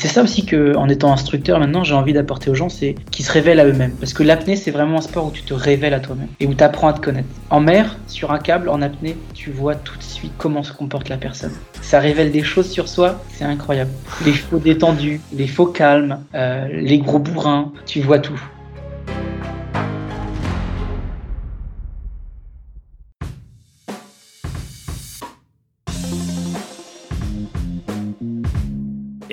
[0.00, 3.24] c'est ça aussi que, en étant instructeur maintenant, j'ai envie d'apporter aux gens, c'est qu'ils
[3.26, 3.92] se révèlent à eux-mêmes.
[4.00, 6.54] Parce que l'apnée, c'est vraiment un sport où tu te révèles à toi-même et où
[6.54, 7.28] tu apprends à te connaître.
[7.50, 11.10] En mer, sur un câble, en apnée, tu vois tout de suite comment se comporte
[11.10, 11.52] la personne.
[11.82, 13.90] Ça révèle des choses sur soi, c'est incroyable.
[14.24, 18.40] Les faux détendus, les faux calmes, euh, les gros bourrins, tu vois tout.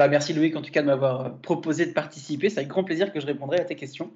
[0.00, 2.48] Bah, merci Loïc en tout cas de m'avoir euh, proposé de participer.
[2.48, 4.10] C'est avec grand plaisir que je répondrai à tes questions.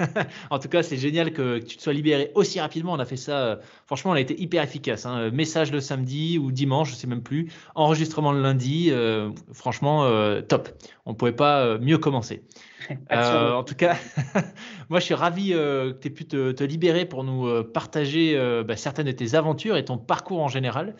[0.50, 2.94] en tout cas, c'est génial que, tu te sois libéré aussi rapidement.
[2.94, 5.04] On a fait ça, euh, franchement, on a été hyper efficace.
[5.04, 5.30] Hein.
[5.32, 7.52] Message le samedi ou dimanche, je sais même plus.
[7.74, 8.88] Enregistrement le lundi.
[8.90, 10.10] Euh, franchement,
[10.48, 10.70] top.
[11.04, 12.42] On ne pouvait pas mieux commencer.
[13.10, 13.98] en tout cas,
[14.88, 19.08] moi, je suis ravi que tu aies pu te, libérer pour nous partager bah, certaines
[19.08, 20.96] de tes aventures et ton parcours en général,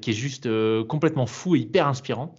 [0.00, 0.48] qui est juste
[0.86, 2.36] complètement fou et hyper inspirant.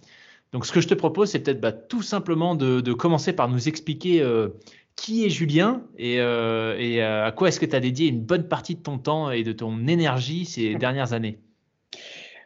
[0.52, 3.68] Donc, ce que je te propose, c'est peut-être bah, tout simplement de, commencer par nous
[3.68, 4.48] expliquer euh,
[4.94, 8.48] qui est Julien et, euh, euh, à quoi est-ce que tu as dédié une bonne
[8.48, 11.38] partie de ton temps et de ton énergie ces dernières années?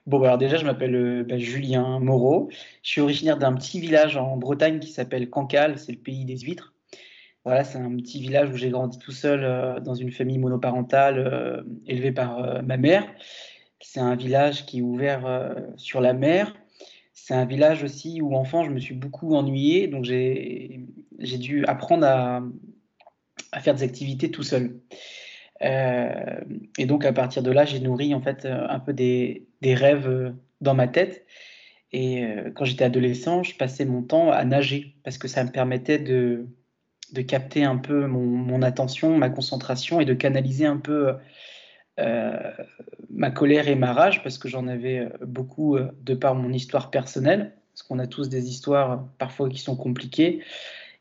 [0.06, 2.48] Bon, bah, alors déjà, je m'appelle bah, Julien Moreau.
[2.82, 6.38] Je suis originaire d'un petit village en Bretagne qui s'appelle Cancale, c'est le pays des
[6.38, 6.74] huîtres.
[7.44, 12.12] Voilà, c'est un petit village où j'ai grandi tout seul dans une famille monoparentale élevée
[12.12, 13.06] par ma mère.
[13.80, 16.54] C'est un village qui est ouvert sur la mer
[17.30, 20.88] c'est un village aussi où, enfant, je me suis beaucoup ennuyé, donc j'ai
[21.20, 22.42] dû apprendre à,
[23.60, 24.80] faire des activités tout seul.
[25.62, 26.40] Euh,
[26.76, 30.30] et donc, à partir de là, j'ai nourri en fait un peu des, rêves euh,
[30.60, 31.24] dans ma tête.
[31.92, 35.52] Et euh, quand j'étais adolescent, je passais mon temps à nager parce que ça me
[35.52, 36.48] permettait de,
[37.28, 41.12] capter un peu mon, attention, ma concentration et de canaliser un peu euh,
[43.10, 46.52] ma colère et ma rage, parce que j'en avais euh, beaucoup euh, de par mon
[46.52, 50.40] histoire personnelle, parce qu'on a tous des histoires parfois qui sont compliquées,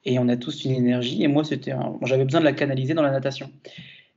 [0.05, 1.73] et on a tous une énergie, et moi, c'était
[2.03, 3.51] j'avais besoin de la canaliser dans la natation.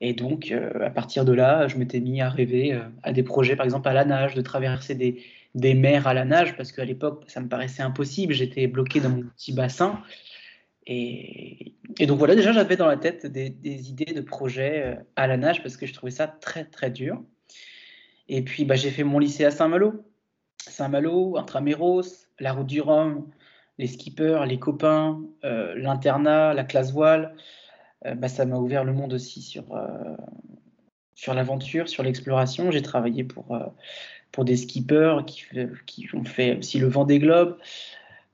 [0.00, 3.64] Et donc, à partir de là, je m'étais mis à rêver à des projets, par
[3.64, 5.22] exemple à la nage, de traverser des,
[5.54, 8.32] des mers à la nage, parce qu'à l'époque, ça me paraissait impossible.
[8.32, 10.00] J'étais bloqué dans mon petit bassin.
[10.86, 15.36] Et, donc voilà, déjà j'avais dans la tête des, idées de projets euh, à la
[15.36, 17.22] nage parce que je trouvais ça très très dur.
[18.28, 20.04] Et puis bah, j'ai fait mon lycée à Saint-Malo.
[20.58, 23.30] Saint-Malo, Intramuros, la route du Rhum,
[23.78, 27.34] les skippers, les copains, euh, l'internat, la classe voile.
[28.06, 29.64] Euh, bah, ça m'a ouvert le monde aussi sur,
[31.14, 32.70] sur l'aventure, sur l'exploration.
[32.70, 33.56] J'ai travaillé pour,
[34.30, 35.44] pour des skippers qui,
[35.86, 37.58] qui ont fait aussi le vent des globes.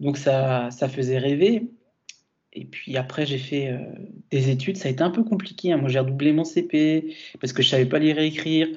[0.00, 1.70] Donc ça, ça faisait rêver.
[2.52, 3.78] Et puis après, j'ai fait euh,
[4.30, 4.76] des études.
[4.76, 5.72] Ça a été un peu compliqué.
[5.72, 5.76] Hein.
[5.76, 8.68] Moi, j'ai redoublé mon CP parce que je savais pas lire et écrire.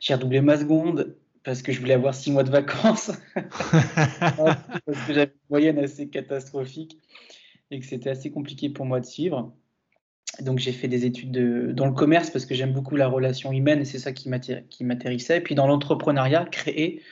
[0.00, 3.12] J'ai redoublé ma seconde parce que je voulais avoir six mois de vacances.
[3.34, 6.98] parce que j'avais une moyenne assez catastrophique
[7.70, 9.52] et que c'était assez compliqué pour moi de suivre.
[10.40, 13.52] Donc j'ai fait des études de, dans le commerce parce que j'aime beaucoup la relation
[13.52, 15.38] humaine et c'est ça qui m'atterrissait.
[15.38, 17.02] Et puis dans l'entrepreneuriat, créer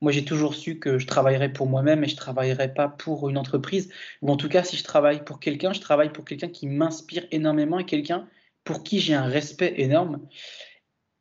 [0.00, 3.36] moi, j'ai toujours su que je travaillerais pour moi-même et je travaillerais pas pour une
[3.36, 3.90] entreprise.
[4.22, 7.26] Ou en tout cas, si je travaille pour quelqu'un, je travaille pour quelqu'un qui m'inspire
[7.32, 8.28] énormément et quelqu'un
[8.64, 10.20] pour qui j'ai un respect énorme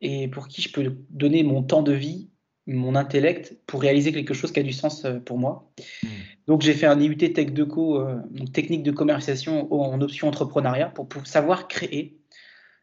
[0.02, 2.30] et pour qui je peux donner mon temps de vie,
[2.68, 5.72] mon intellect pour réaliser quelque chose qui a du sens euh, pour moi.
[6.04, 6.08] Hmm.
[6.46, 8.22] Donc, j'ai fait un IUT Tech Deco, euh,
[8.54, 12.20] technique de commercialisation en option entrepreneuriat pour, pour savoir créer.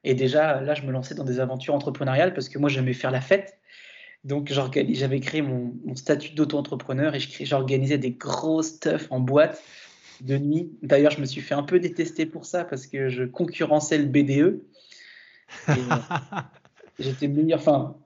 [0.03, 3.11] Et déjà, là, je me lançais dans des aventures entrepreneuriales parce que moi, j'aimais faire
[3.11, 3.59] la fête.
[4.25, 9.63] Donc, j'avais créé mon, statut d'auto-entrepreneur et j'organisais des gros stuff en boîte
[10.23, 10.73] de nuit.
[10.83, 14.07] D'ailleurs, je me suis fait un peu détester pour ça parce que je concurrençais le
[14.07, 14.63] BDE.
[16.99, 17.61] J'étais meilleur.
[17.61, 17.99] Enfin,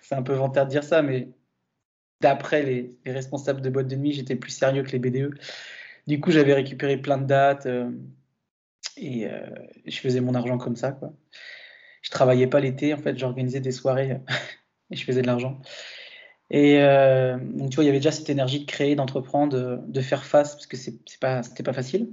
[0.00, 1.28] c'est un peu vantaire de dire ça, mais
[2.20, 5.36] d'après les, responsables de boîte de nuit, j'étais plus sérieux que les BDE.
[6.06, 7.66] Du coup, j'avais récupéré plein de dates.
[7.66, 7.90] Euh,
[8.96, 9.26] Et
[9.86, 11.12] je faisais mon argent comme ça, quoi.
[12.00, 14.20] Je travaillais pas l'été, en fait, j'organisais des soirées
[14.90, 15.60] et je faisais de l'argent.
[16.50, 20.24] Et donc, tu vois, il y avait déjà cette énergie de créer, d'entreprendre, de, faire
[20.24, 22.10] face, parce que c'est pas, c'était pas facile.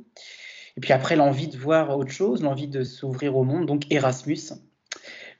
[0.77, 4.53] Et puis après, l'envie de voir autre chose, l'envie de s'ouvrir au monde, donc Erasmus,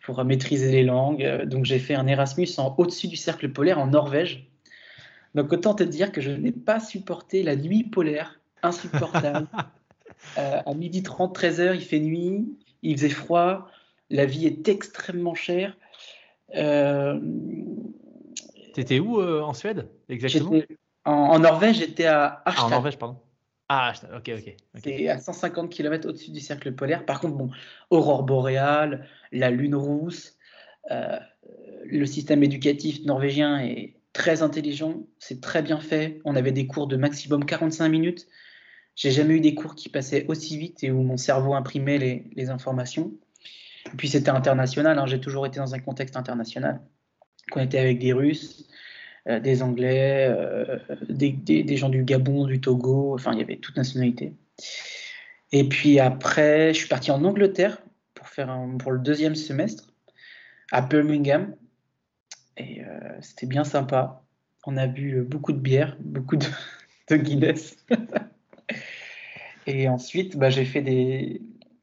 [0.04, 1.44] pour maîtriser les langues.
[1.45, 4.51] Donc j'ai fait un Erasmus en au-dessus du cercle polaire en Norvège.
[5.36, 9.48] Donc autant te dire que je n'ai pas supporté la nuit polaire, insupportable.
[10.38, 13.69] euh, à midi 30, 13h, il fait nuit, il faisait froid,
[14.10, 15.77] la vie est extrêmement chère.
[16.56, 17.19] Euh...
[18.74, 20.62] T'étais où euh, en Suède exactement?
[21.06, 23.18] en, Norvège, j'étais à Ah, en Norvège, pardon.
[23.68, 24.56] Ah, ok, ok.
[24.83, 27.06] C'est à 150 km au-dessus du cercle polaire.
[27.06, 27.51] Par contre, bon,
[27.89, 30.38] aurore boréale, la lune rousse,
[30.92, 31.19] euh,
[31.86, 36.19] le système éducatif norvégien est très intelligent, c'est très bien fait.
[36.25, 38.27] On avait des cours de maximum 45 minutes.
[38.95, 41.98] J'ai jamais eu des cours qui passaient aussi vite et où mon cerveau imprimait
[42.36, 43.13] les, informations.
[43.98, 45.06] Puis c'était international, hein.
[45.06, 46.81] j'ai toujours été dans un contexte international.
[47.56, 48.68] On était avec des Russes,
[49.28, 50.80] euh, des Anglais, euh,
[51.10, 54.33] des, gens du Gabon, du Togo, enfin il y avait toute nationalité.
[55.51, 57.81] Et puis après, je suis parti en Angleterre
[58.13, 59.92] pour, faire pour le deuxième semestre
[60.72, 61.56] à Birmingham.
[62.57, 62.88] Et euh,
[63.22, 64.24] c'était bien sympa.
[64.66, 66.45] On a bu beaucoup de bière, beaucoup de,
[67.12, 67.75] Guinness.
[69.68, 70.50] et ensuite, bah.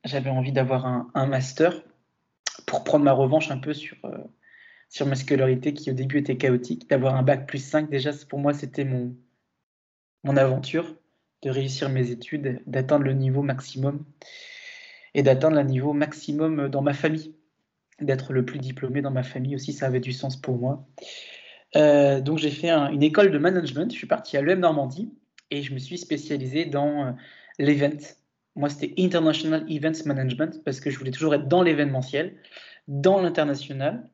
[0.05, 1.83] J'avais envie d'avoir un, master
[2.69, 3.97] pour prendre ma revanche un peu sur,
[4.89, 6.89] sur ma scolarité qui au début était chaotique.
[6.89, 9.17] D'avoir un bac plus 5, déjà pour moi c'était mon,
[10.23, 10.95] mon aventure
[11.43, 14.05] de réussir mes études, d'atteindre le niveau maximum
[15.15, 17.35] et d'atteindre le niveau maximum dans ma famille.
[18.01, 20.87] D'être le plus diplômé dans ma famille aussi, ça avait du sens pour moi.
[21.77, 25.13] Euh, donc j'ai fait une école de management, je suis parti à l'EM Normandie
[25.51, 27.13] et je me suis spécialisé dans euh,
[27.59, 27.99] l'event.
[28.59, 32.37] Moi c'était International Events Management parce que je voulais toujours être dans l'événementiel,
[32.89, 34.11] dans l'international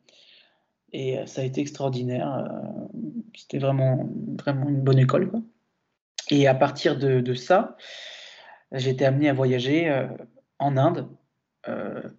[0.94, 2.32] et euh, ça a été extraordinaire.
[2.32, 2.96] Euh,
[3.34, 4.08] c'était vraiment,
[4.38, 5.30] vraiment une bonne école.
[6.30, 7.76] Et à partir de, ça,
[8.72, 10.06] j'ai été amené à voyager euh,
[10.58, 11.08] en Inde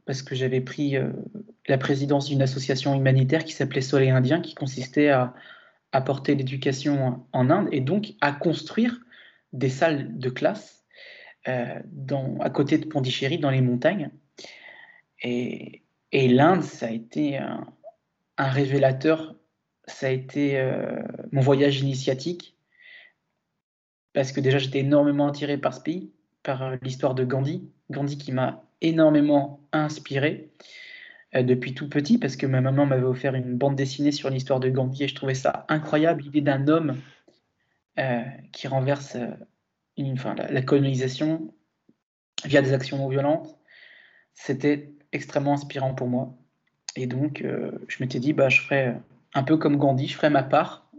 [0.07, 0.95] parce que j'avais pris
[1.67, 5.35] la présidence d'une association humanitaire qui s'appelait Soleil Indien, qui consistait à
[5.91, 8.99] apporter l'éducation en Inde et donc à construire
[9.53, 10.84] des salles de classe
[11.91, 14.09] dans, à côté de Pondichéry, dans les montagnes.
[15.21, 15.81] Et,
[16.13, 17.65] l'Inde, ça a été un,
[18.37, 19.35] révélateur,
[19.87, 21.01] ça a été euh,
[21.31, 22.57] mon voyage initiatique,
[24.13, 26.11] parce que déjà j'étais énormément attiré par ce pays,
[26.43, 30.51] par euh, l'histoire de Gandhi, Gandhi qui m'a énormément inspiré
[31.35, 34.59] euh, depuis tout petit, parce que ma maman m'avait offert une bande dessinée sur l'histoire
[34.59, 36.97] de Gandhi et je trouvais ça incroyable, l'idée d'un homme
[38.51, 39.15] qui renverse
[39.97, 41.53] une, la, la colonisation
[42.45, 43.57] via des actions non violentes.
[44.33, 46.35] C'était extrêmement inspirant pour moi.
[46.95, 48.99] Et donc, euh, je m'étais dit, bah, je ferais
[49.33, 50.89] un peu comme Gandhi, je ferais ma part.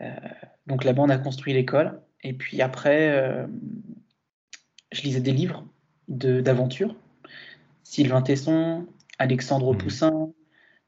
[0.00, 0.14] Euh,
[0.66, 2.00] donc là-bas, on a construit l'école.
[2.22, 3.46] Et puis après, euh,
[4.92, 5.66] je lisais des livres
[6.08, 6.94] d'aventure.
[7.84, 8.86] Sylvain Tesson,
[9.18, 9.78] Alexandre mmh.
[9.78, 10.32] Poussin,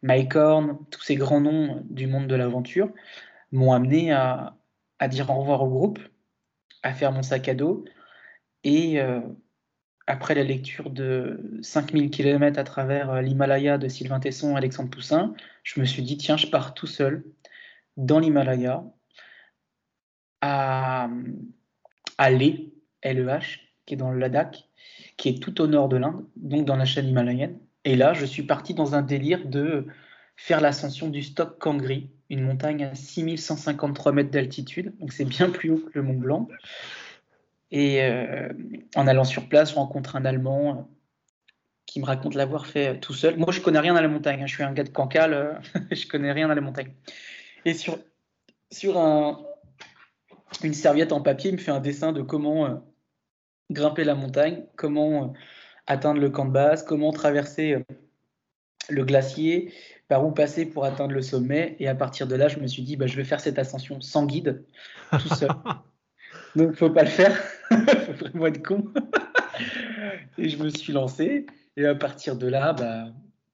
[0.02, 2.90] Mike Horn, tous ces grands noms du monde de l'aventure
[3.52, 4.56] m'ont amené à,
[4.98, 5.98] à, dire au revoir au groupe,
[6.82, 7.84] à faire mon sac à dos
[8.64, 9.00] et
[10.10, 14.90] après la lecture de 5000 km à travers euh, l'Himalaya de Sylvain Tesson et Alexandre
[14.90, 17.24] Poussin, je me suis dit, tiens, je pars tout seul
[17.96, 18.82] dans l'Himalaya
[20.40, 21.08] à,
[22.18, 22.72] à Leh,
[23.04, 24.68] LEH, qui est dans le Ladakh,
[25.16, 27.58] qui est tout au nord de l'Inde, donc dans la chaîne himalayenne.
[27.84, 29.86] Et là, je suis parti dans un délire de
[30.36, 35.70] faire l'ascension du Stock Kangri, une montagne à 6153 mètres d'altitude, donc c'est bien plus
[35.70, 36.48] haut que le Mont Blanc.
[37.72, 38.48] Et euh,
[38.94, 40.82] en allant sur place, je rencontre un Allemand euh,
[41.86, 43.36] qui me raconte l'avoir fait euh, tout seul.
[43.36, 44.42] Moi, je connais rien à la montagne.
[44.42, 44.46] Hein.
[44.46, 45.60] Je suis un gars de Cancale,
[45.90, 46.92] je connais rien à la montagne.
[47.64, 47.98] Et sur,
[48.70, 49.40] sur un,
[50.62, 52.82] une serviette en papier, il me fait un dessin de comment
[53.70, 55.32] grimper la montagne, comment
[55.86, 57.76] atteindre le camp de base, comment traverser
[58.88, 59.72] le glacier,
[60.08, 61.76] par où passer pour atteindre le sommet.
[61.78, 64.00] Et à partir de là, je me suis dit, bah, je vais faire cette ascension
[64.00, 64.64] sans guide,
[65.12, 65.50] tout seul.
[66.56, 67.36] Donc, faut pas le faire.
[67.70, 68.92] faut vraiment être con.
[70.38, 71.46] et je me suis lancé.
[71.76, 73.06] Et à partir de là, bah,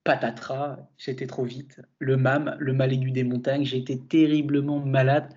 [0.05, 1.83] patatras, j'étais trop vite.
[1.99, 5.29] Le MAM, le mal aigu des montagnes, été terriblement malade.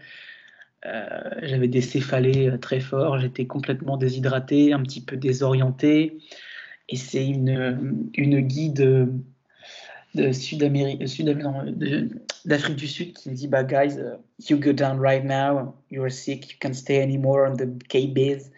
[0.86, 6.20] Euh, j'avais des céphalées euh, très forts, j'étais complètement déshydraté, un petit peu désorienté.
[6.88, 9.12] Et c'est une, une guide
[10.16, 11.28] de Sud-Amérique, Sud
[12.46, 14.18] d'Afrique du Sud qui me dit bah guys, uh,
[14.50, 18.52] you go down right now, you're sick, you can't stay anymore on the K base.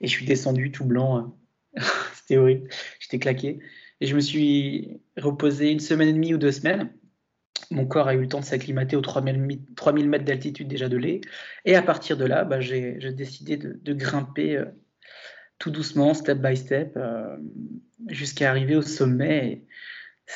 [0.00, 1.32] Et je suis descendu tout blanc,
[2.14, 2.68] C'était horrible.
[3.00, 3.60] J'étais claqué.
[4.00, 6.90] Et je me suis reposé une semaine et demie ou deux semaines.
[7.70, 10.96] Mon corps a eu le temps de s'acclimater aux 3000, 3000 mètres d'altitude déjà de
[10.96, 11.20] lait.
[11.64, 14.66] Et à partir de là, bah, j'ai décidé de, grimper euh,
[15.58, 17.36] tout doucement, step by step, euh,
[18.08, 19.64] jusqu'à arriver au sommet.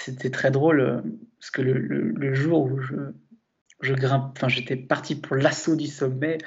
[0.05, 1.01] C'était très drôle euh,
[1.41, 2.95] parce que le, jour où je,
[3.81, 6.39] je grimpe, enfin j'étais parti pour l'assaut du sommet,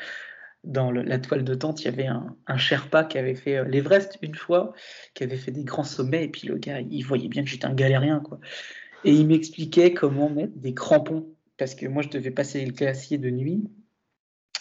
[0.63, 4.35] dans la toile de tente, il y avait un, Sherpa qui avait fait l'Everest une
[4.35, 4.73] fois,
[5.13, 7.65] qui avait fait des grands sommets, et puis le gars, il voyait bien que j'étais
[7.65, 8.39] un galérien, quoi.
[9.05, 11.29] Et il m'expliquait comment mettre des crampons.
[11.57, 13.63] Parce que moi, je devais passer le glacier de nuit.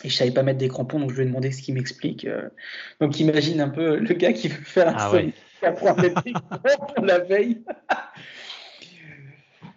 [0.04, 2.25] Et je savais pas mettre des crampons, donc je lui ai demandé ce qu'il m'explique.
[2.25, 2.49] Euh.
[3.00, 6.00] Donc imagine un peu le gars qui veut faire un ah sommet, qui apprend à
[6.00, 7.64] mettre des crampons la veille.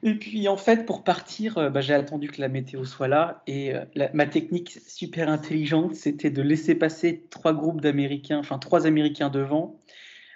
[0.03, 3.43] Et puis en fait, pour partir, euh, bah, j'ai attendu que la météo soit là.
[3.47, 8.87] Et euh, ma technique super intelligente, c'était de laisser passer trois groupes d'Américains, enfin trois
[8.87, 9.79] Américains devant,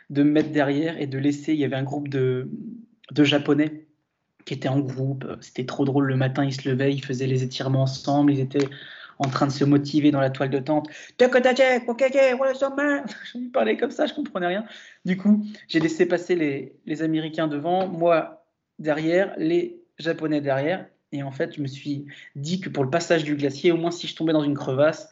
[0.10, 1.54] de me mettre derrière et de laisser.
[1.54, 2.50] Il y avait un groupe de,
[3.12, 3.88] de Japonais
[4.46, 5.26] qui étaient en groupe.
[5.42, 6.06] C'était trop drôle.
[6.06, 8.70] Le matin, ils se levaient, ils faisaient les étirements ensemble, ils étaient
[9.18, 10.90] en train de se motiver dans la toile de tente.
[13.34, 14.66] Je lui parlais comme ça, je comprenais rien.
[15.06, 18.45] Du coup, j'ai laissé passer les, les Américains devant, moi
[18.80, 20.86] derrière, les Japonais derrière.
[21.12, 22.06] Et en fait, je me suis
[22.36, 25.10] dit que pour le passage du glacier, au moins si je tombais dans une crevasse,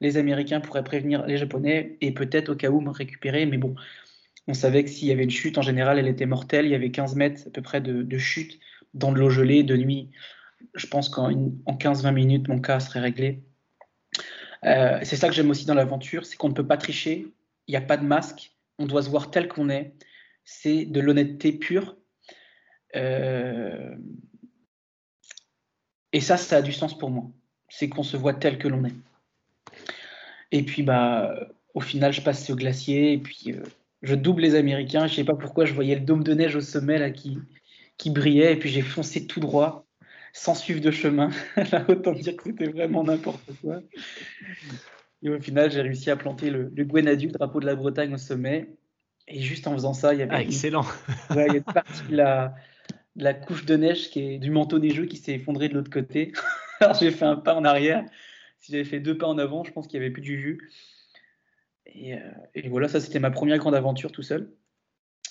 [0.00, 3.46] les Américains pourraient prévenir les Japonais et peut-être au cas où me récupérer.
[3.46, 3.74] Mais bon,
[4.48, 6.66] on savait que s'il y avait une chute, en général, elle était mortelle.
[6.66, 8.58] Il y avait 15 mètres à peu près de, chute
[8.94, 10.10] dans de l'eau gelée de nuit.
[10.74, 11.30] Je pense qu'en
[11.66, 13.42] en 15-20 minutes, mon cas serait réglé.
[14.64, 17.28] Euh, c'est ça que j'aime aussi dans l'aventure, c'est qu'on ne peut pas tricher,
[17.66, 19.94] il n'y a pas de masque, on doit se voir tel qu'on est.
[20.44, 21.96] C'est de l'honnêteté pure.
[22.96, 23.94] Euh,
[26.12, 27.24] et ça, ça a du sens pour moi.
[27.68, 28.94] C'est qu'on se voit tel que l'on est.
[30.52, 31.34] Et puis, bah,
[31.74, 33.62] au final, je passe ce glacier et puis euh,
[34.02, 35.06] je double les Américains.
[35.06, 37.38] Je ne sais pas pourquoi, je voyais le dôme de neige au sommet là qui,
[37.98, 39.86] qui brillait et puis j'ai foncé tout droit
[40.32, 41.30] sans suivre de chemin.
[41.72, 43.80] Là, autant dire que c'était vraiment n'importe quoi.
[45.22, 48.12] Et au final, j'ai réussi à planter le, le Gwenadu, le drapeau de la Bretagne
[48.12, 48.68] au sommet.
[49.28, 50.84] Et juste en faisant ça, il y avait ah, excellent.
[51.30, 52.54] Une, il y a une partie de la,
[53.16, 55.90] la, couche de neige qui est du manteau des jeux qui s'est effondré de l'autre
[55.90, 56.32] côté.
[56.80, 58.04] Alors j'ai fait un pas en arrière.
[58.60, 60.70] Si j'avais fait deux pas en avant, je pense qu'il n'y avait plus du jus.
[61.86, 62.18] Et, euh,
[62.54, 64.50] et voilà, ça c'était ma première grande aventure tout seul.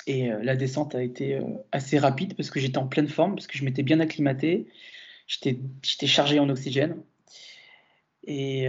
[0.07, 3.35] Et euh, la descente a été euh, assez rapide parce que j'étais en pleine forme,
[3.35, 4.67] parce que je m'étais bien acclimaté,
[5.27, 6.97] j'étais chargé en oxygène.
[8.27, 8.67] Et,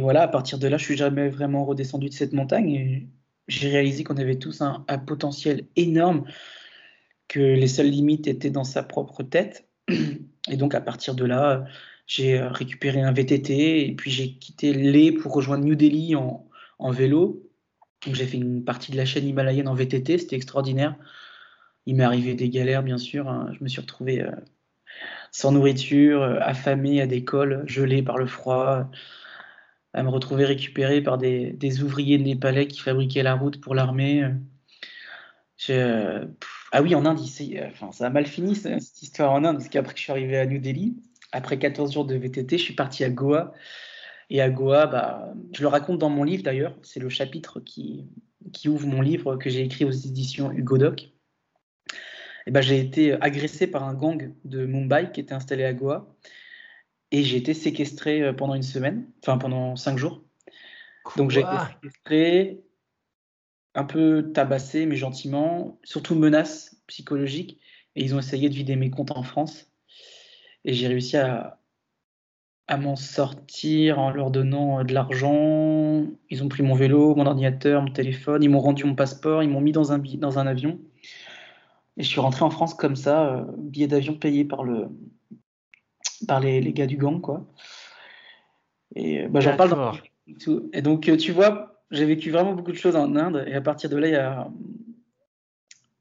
[0.00, 3.06] voilà, à partir de là, je suis jamais vraiment redescendu de cette montagne.
[3.46, 6.24] J'ai réalisé qu'on avait tous un, potentiel énorme,
[7.32, 9.66] que les seules limites étaient dans sa propre tête.
[9.88, 11.64] Et donc, à partir de là,
[12.06, 17.48] j'ai récupéré un VTT et puis j'ai quitté Lé pour rejoindre New Delhi en, vélo.
[18.12, 20.96] J'ai fait une partie de la chaîne himalayenne en VTT, c'était extraordinaire.
[21.86, 23.28] Il m'est arrivé des galères, bien sûr.
[23.28, 23.50] Hein.
[23.56, 24.30] Je me suis retrouvé euh,
[25.30, 28.90] sans nourriture, euh, affamé à des cols, gelé par le froid,
[29.94, 34.28] à me retrouver récupéré par des, ouvriers népalais qui fabriquaient la route pour l'armée.
[35.70, 36.26] Euh,
[36.74, 37.20] ah oui, en Inde,
[37.66, 40.38] enfin, ça a mal fini cette histoire en Inde, parce qu'après que je suis arrivé
[40.38, 40.96] à New Delhi,
[41.30, 43.52] après 14 jours de VTT, je suis parti à Goa
[44.30, 48.06] et à Goa, bah, je le raconte dans mon livre d'ailleurs, c'est le chapitre qui,
[48.54, 51.10] qui ouvre mon livre que j'ai écrit aux éditions Hugo Doc.
[52.46, 56.16] Et bah, j'ai été agressé par un gang de Mumbai qui était installé à Goa.
[57.10, 60.24] Et j'ai été séquestré euh, pendant une semaine, enfin pendant cinq jours.
[61.16, 62.64] Donc j'ai été séquestré,
[63.74, 67.58] un peu tabassé, mais gentiment, surtout menace psychologique.
[67.96, 69.70] Et ils ont essayé de vider mes comptes en France.
[70.64, 71.58] Et j'ai réussi à,
[72.68, 76.06] à m'en sortir en leur donnant euh, de l'argent.
[76.30, 79.50] Ils ont pris mon vélo, mon ordinateur, mon téléphone, ils m'ont rendu mon passeport, ils
[79.50, 80.78] m'ont mis dans un, dans un avion.
[81.98, 84.88] Et je suis rentré en France comme ça, euh, billet d'avion payé par, le,
[86.26, 87.44] par les, les, gars du gang, quoi.
[88.94, 89.92] Et euh, bah, j'en parle dans
[90.72, 93.44] Et donc, tu vois, j'ai vécu vraiment beaucoup de choses en Inde.
[93.46, 94.50] Et à partir de là,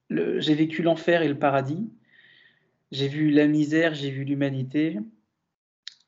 [0.09, 1.91] j'ai vécu l'enfer et le paradis.
[2.91, 4.97] J'ai vu la misère, j'ai vu l'humanité.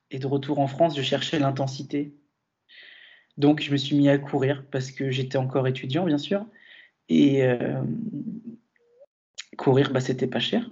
[0.10, 2.16] Et de retour en France, je cherchais l'intensité.
[3.38, 6.46] Donc, je me suis mis à courir parce que j'étais encore étudiant, bien sûr.
[7.10, 7.84] Et euh,
[9.58, 10.70] courir, bah, c'était pas cher.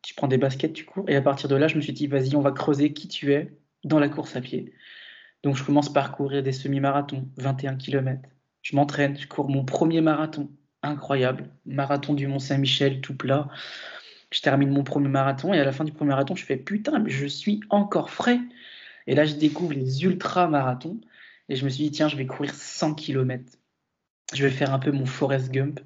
[0.00, 1.08] Tu prends des baskets, tu cours.
[1.08, 3.32] Et à partir de là, je me suis dit, vas-y, on va creuser qui tu
[3.32, 3.52] es
[3.82, 4.72] dans la course à pied.
[5.42, 8.28] Donc, je commence par courir des semi-marathons, 21 km.
[8.64, 10.50] Je m'entraîne, je cours mon premier marathon.
[10.82, 11.50] Incroyable.
[11.66, 13.48] Marathon du Mont-Saint-Michel, tout plat.
[14.32, 16.98] Je termine mon premier marathon et à la fin du premier marathon, je fais putain,
[16.98, 18.40] mais je suis encore frais.
[19.06, 20.98] Et là, je découvre les ultra-marathons.
[21.50, 23.44] Et je me suis dit, tiens, je vais courir 100 km.
[24.32, 25.80] Je vais faire un peu mon Forest Gump.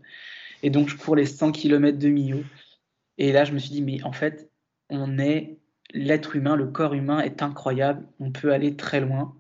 [0.63, 2.45] Et donc, je cours les 100 km de Millau.
[3.19, 4.51] Et là, je me suis dit, mais en fait,
[4.89, 5.59] on est
[5.93, 8.07] l'être humain, le corps humain est incroyable.
[8.21, 9.37] On peut aller très loin.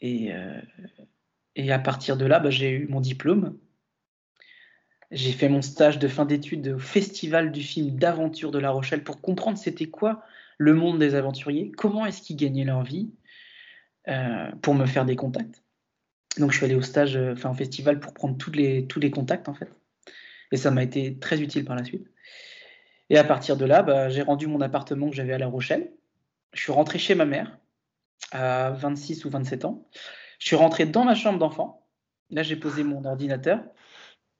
[0.00, 0.60] Et, euh,
[1.58, 3.58] et à partir de là, bah, j'ai eu mon diplôme.
[5.10, 9.02] J'ai fait mon stage de fin d'études au Festival du film d'aventure de La Rochelle
[9.02, 10.22] pour comprendre c'était quoi
[10.56, 13.10] le monde des aventuriers, comment est-ce qu'ils gagnaient leur vie,
[14.06, 15.62] euh, pour me faire des contacts.
[16.38, 19.48] Donc je suis allé au stage, euh, enfin au festival pour prendre tous les, contacts
[19.48, 19.70] en fait.
[20.52, 22.06] Et ça m'a été très utile par la suite.
[23.10, 25.90] Et à partir de là, bah, j'ai rendu mon appartement que j'avais à La Rochelle.
[26.52, 27.58] Je suis rentré chez ma mère
[28.30, 29.88] à 26 ou 27 ans.
[30.38, 31.86] Je suis rentré dans ma chambre d'enfant.
[32.30, 33.64] Là, j'ai posé mon ordinateur,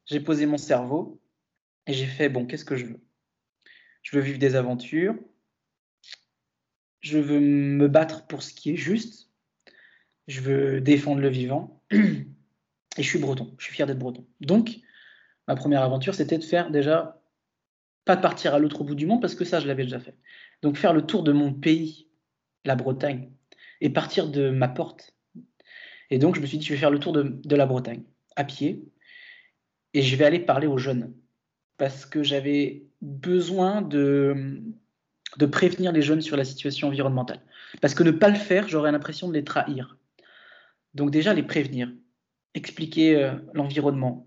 [0.06, 1.20] j'ai posé mon cerveau
[1.86, 3.00] et j'ai fait bon, qu'est-ce que je veux?
[4.02, 5.16] Je veux vivre des aventures.
[7.00, 9.30] Je veux me battre pour ce qui est juste.
[10.26, 11.82] Je veux défendre le vivant.
[11.90, 13.54] Et je suis breton.
[13.58, 14.26] Je suis fier d'être breton.
[14.40, 14.78] Donc,
[15.46, 17.22] ma première aventure, c'était de faire déjà,
[18.04, 20.16] pas de partir à l'autre bout du monde, parce que ça, je l'avais déjà fait.
[20.62, 22.08] Donc, faire le tour de mon pays,
[22.64, 23.30] la Bretagne,
[23.80, 25.14] et partir de ma porte.
[26.10, 28.02] Et donc, je me suis dit, je vais faire le tour de, la Bretagne,
[28.36, 28.84] à pied,
[29.94, 31.14] et je vais aller parler aux jeunes.
[31.76, 34.62] Parce que j'avais besoin de,
[35.36, 37.40] de prévenir les jeunes sur la situation environnementale.
[37.80, 39.98] Parce que ne pas le faire, j'aurais l'impression de les trahir.
[40.94, 41.92] Donc déjà, les prévenir,
[42.54, 44.26] expliquer euh, l'environnement,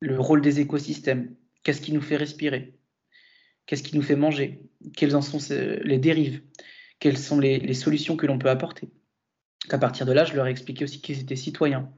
[0.00, 2.74] le rôle des écosystèmes, qu'est-ce qui nous fait respirer,
[3.66, 4.62] qu'est-ce qui nous fait manger,
[4.96, 6.42] quelles en sont les dérives,
[6.98, 8.88] quelles sont les, solutions que l'on peut apporter.
[9.70, 11.90] À partir de là, je leur ai expliqué aussi qu'ils étaient citoyens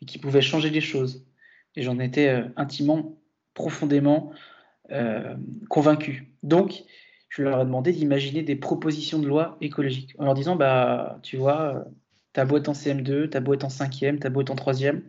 [0.00, 1.26] et qu'ils pouvaient changer les choses.
[1.74, 3.18] Et j'en étais euh, intimement,
[3.54, 4.32] profondément
[4.90, 5.36] euh,
[5.68, 6.32] convaincu.
[6.42, 6.84] Donc,
[7.28, 11.36] je leur ai demandé d'imaginer des propositions de loi écologiques en leur disant, bah, tu
[11.36, 11.84] vois,
[12.32, 15.02] ta boîte en CM2, ta boîte en 5e, ta boîte en 3e,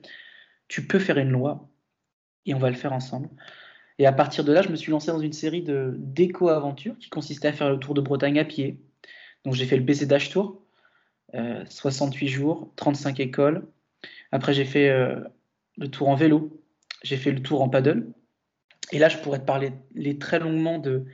[0.68, 1.70] tu peux faire une loi
[2.46, 3.30] et on va le faire ensemble.
[4.00, 5.64] Et à partir de là, je me suis lancé dans une série
[5.98, 8.80] d'éco-aventures qui consistait à faire le tour de Bretagne à pied.
[9.44, 10.62] Donc j'ai fait le BCDH Tour,
[11.34, 13.68] 68 euh, jours, 35 écoles.
[14.32, 15.20] Après, j'ai fait euh,
[15.78, 16.62] le tour en vélo,
[17.04, 18.08] j'ai fait le tour en paddle.
[18.92, 19.74] Et là, je pourrais te parler
[20.20, 21.06] très longuement de,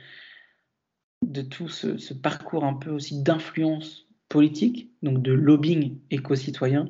[1.50, 6.88] tout ce, ce parcours un peu aussi d'influence politique, donc de lobbying éco-citoyen,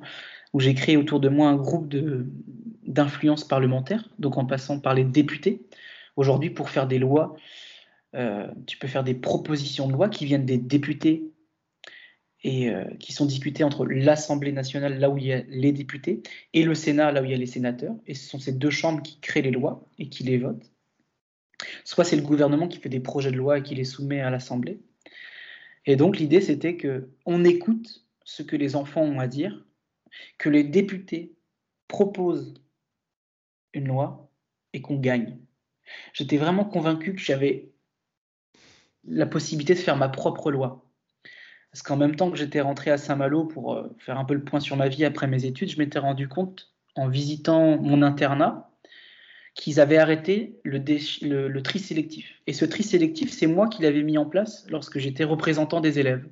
[0.53, 1.93] où j'ai créé autour de moi un groupe
[2.87, 5.67] d'influence parlementaire, donc en passant par les députés.
[6.17, 7.35] Aujourd'hui, pour faire des lois,
[8.15, 11.34] euh, tu peux faire des propositions de loi qui viennent des députés
[12.45, 16.23] et euh, qui sont discutées entre l'Assemblée nationale, là où il y a les députés,
[16.53, 17.97] et le Sénat, là où il y a les sénateurs.
[18.07, 20.71] Et ce sont ces deux chambres qui créent les lois et qui les votent.
[21.85, 24.29] Soit c'est le gouvernement qui fait des projets de loi et qui les soumet à
[24.29, 24.81] l'Assemblée.
[25.87, 29.65] Et donc l'idée, c'était que on écoute ce que les enfants ont à dire,
[30.39, 31.35] que les députés
[31.89, 32.55] proposent
[33.73, 34.31] une loi
[34.75, 35.39] et qu'on gagne.
[36.13, 37.71] J'étais vraiment convaincu que j'avais
[39.05, 40.84] la possibilité de faire ma propre loi.
[41.75, 44.45] Parce qu'en même temps que j'étais rentré à Saint-Malo pour euh, faire un peu le
[44.45, 48.71] point sur ma vie après mes études, je m'étais rendu compte en visitant mon internat
[49.57, 50.79] qu'ils avaient arrêté le,
[51.49, 52.41] le, tri sélectif.
[52.47, 55.99] Et ce tri sélectif, c'est moi qui l'avais mis en place lorsque j'étais représentant des
[55.99, 56.25] élèves.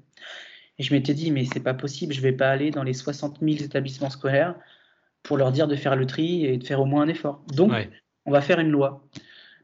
[0.79, 3.41] Et je m'étais dit, mais c'est pas possible, je vais pas aller dans les 60
[3.43, 4.55] 000 établissements scolaires
[5.25, 7.43] pour leur dire de faire le tri et de faire au moins un effort.
[7.53, 7.73] Donc,
[8.27, 9.09] on va faire une loi.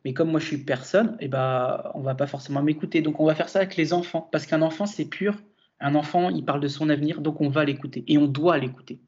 [0.05, 3.01] Mais comme moi je suis personne, et eh ben, on va pas forcément m'écouter.
[3.01, 5.41] Donc on va faire ça avec les enfants, parce qu'un enfant c'est pur.
[5.81, 9.01] Un enfant, il parle de son avenir, donc on va l'écouter et on doit l'écouter,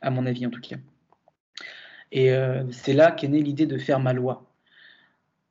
[0.00, 0.76] à mon avis en tout cas.
[2.12, 4.52] Et euh, c'est là qu'est née l'idée de faire ma loi.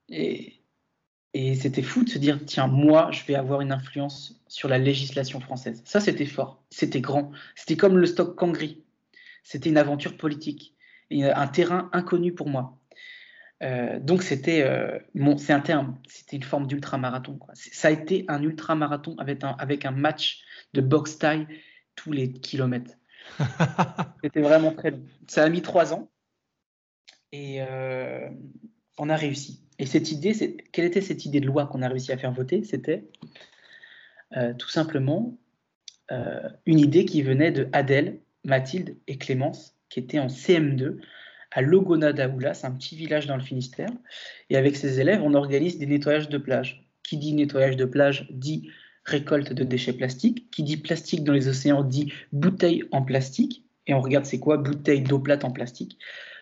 [0.09, 0.59] Et,
[1.33, 4.77] et c'était fou de se dire, tiens, moi, je vais avoir une influence sur la
[4.77, 5.81] législation française.
[5.85, 7.31] Ça, c'était fort, c'était grand.
[7.55, 8.83] C'était comme le stock Kangri.
[9.43, 10.75] C'était une aventure politique,
[11.11, 12.78] un terrain inconnu pour moi.
[13.61, 14.99] Euh, donc c'était euh,
[15.37, 17.39] c'est un terme, c'était une forme d'ultra-marathon.
[17.53, 20.43] Ça a été un ultra-marathon avec un, avec un match
[20.73, 21.47] de boxe taille
[21.95, 22.93] tous les kilomètres.
[24.23, 25.03] c'était vraiment très long.
[25.27, 26.09] Ça a mis trois ans
[27.31, 28.29] et euh,
[28.97, 29.61] on a réussi.
[29.77, 32.31] Et cette idée, c'est, quelle était cette idée de loi qu'on a réussi à faire
[32.31, 32.63] voter?
[32.63, 33.05] C'était
[34.59, 35.37] tout simplement
[36.65, 40.99] une idée qui venait de Adèle, Mathilde et Clémence, qui étaient en CM2
[41.51, 43.89] à Logona d'Aoula, c'est un petit village dans le Finistère.
[44.49, 46.85] Et avec ses élèves, on organise des nettoyages de plage.
[47.03, 48.69] Qui dit nettoyage de plage dit
[49.05, 50.51] récolte de déchets plastiques.
[50.51, 53.65] Qui dit plastique dans les océans dit bouteilles en plastique.
[53.87, 55.97] Et on regarde c'est quoi bouteilles d'eau plate en plastique.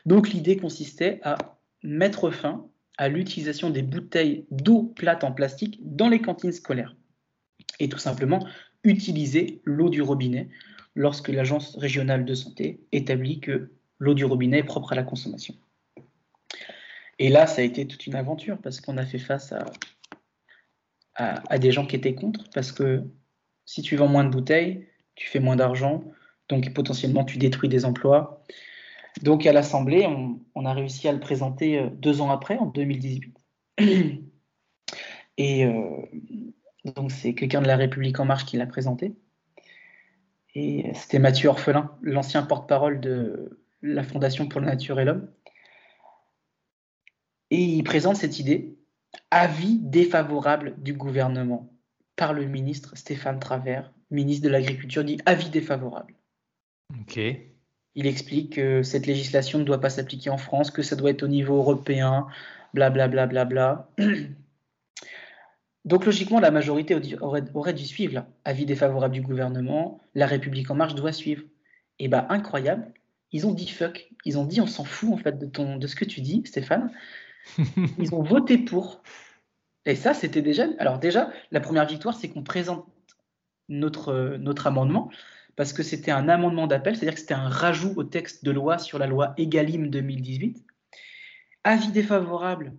[0.06, 1.38] Donc l'idée consistait à
[1.84, 2.68] mettre fin
[2.98, 6.96] à l'utilisation des bouteilles d'eau plate en plastique dans les cantines scolaires.
[7.80, 8.46] Et tout simplement
[8.84, 10.50] utiliser l'eau du robinet
[10.96, 15.56] lorsque l'agence régionale de santé établit que l'eau du robinet propre à la consommation.
[17.20, 19.54] Et là, ça a été toute une aventure parce qu'on a fait face
[21.16, 22.50] à, des gens qui étaient contre.
[22.54, 23.04] Parce que
[23.66, 26.04] si tu vends moins de bouteilles, tu fais moins d'argent,
[26.48, 28.44] donc potentiellement tu détruis des emplois.
[29.24, 30.08] Donc à l'Assemblée,
[30.54, 33.36] on, a réussi à le présenter euh, deux ans après, en 2018.
[35.38, 36.02] Et euh,
[36.96, 39.16] donc c'est quelqu'un de la République en marche qui l'a présenté.
[40.54, 45.30] Et c'était Mathieu Orphelin, l'ancien porte-parole de la Fondation pour la Nature et l'Homme.
[47.50, 48.78] Et il présente cette idée,
[49.32, 51.72] avis défavorable du gouvernement
[52.16, 56.16] par le ministre Stéphane Travers, ministre de l'Agriculture, dit avis défavorable.
[57.00, 57.20] Ok.
[57.96, 61.24] Il explique que cette législation ne doit pas s'appliquer en France, que ça doit être
[61.24, 62.28] au niveau européen,
[62.74, 63.28] blablabla.
[63.28, 64.08] Bla, bla, bla,
[65.88, 70.96] Donc logiquement, la majorité aurait, dû suivre avis défavorable du gouvernement, la République en marche
[70.96, 71.44] doit suivre.
[71.98, 72.92] Et bah incroyable,
[73.38, 75.86] ils ont dit fuck, ils ont dit on s'en fout en fait de, ton, de
[75.86, 76.92] ce que tu dis, Stéphane.
[78.00, 79.04] ils ont voté pour.
[79.86, 80.66] Et ça, c'était déjà.
[80.80, 82.86] Alors déjà, la première victoire, c'est qu'on présente
[83.70, 85.12] notre, notre amendement
[85.56, 88.80] parce que c'était un amendement d'appel, c'est-à-dire que c'était un rajout au texte de loi
[88.80, 90.66] sur la loi Egalim 2018.
[91.64, 92.74] Avis défavorable,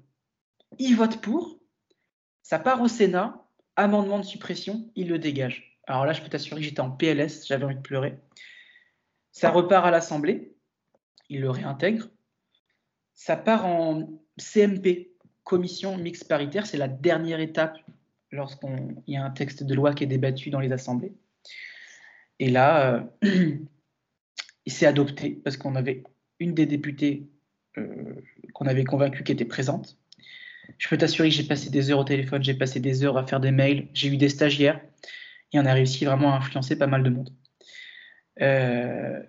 [0.78, 1.60] ils votent pour,
[2.42, 3.44] ça part au Sénat,
[3.76, 5.78] amendement de suppression, il le dégage.
[5.86, 8.18] Alors là, je peux t'assurer que j'étais en PLS, j'avais envie de pleurer.
[9.38, 10.52] Ça repart à l'Assemblée,
[11.28, 12.08] il le réintègre.
[13.14, 15.12] Ça part en CMP,
[15.44, 17.78] commission mixte paritaire, c'est la dernière étape
[18.32, 21.12] lorsqu'il y a un texte de loi qui est débattu dans les assemblées.
[22.40, 23.56] Et là, euh,
[24.66, 26.02] il s'est adopté parce qu'on avait
[26.40, 27.28] une des députées
[27.76, 28.14] euh,
[28.54, 29.98] qu'on avait convaincue qui était présente.
[30.78, 33.24] Je peux t'assurer que j'ai passé des heures au téléphone, j'ai passé des heures à
[33.24, 34.80] faire des mails, j'ai eu des stagiaires
[35.52, 37.30] et on a réussi vraiment à influencer pas mal de monde.
[38.40, 39.20] Euh,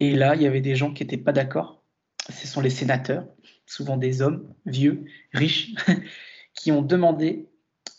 [0.00, 1.82] et là, il y avait des gens qui n'étaient pas d'accord.
[2.30, 3.26] Ce sont les sénateurs,
[3.66, 5.74] souvent des hommes vieux, riches,
[6.54, 7.48] qui ont demandé,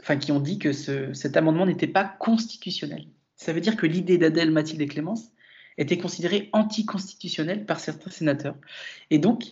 [0.02, 3.08] enfin qui ont dit que cet amendement n'était pas constitutionnel.
[3.36, 5.32] Ça veut dire que l'idée d'Adèle, Mathilde et Clémence
[5.78, 8.56] était considérée anticonstitutionnelle par certains sénateurs.
[9.12, 9.44] Et donc,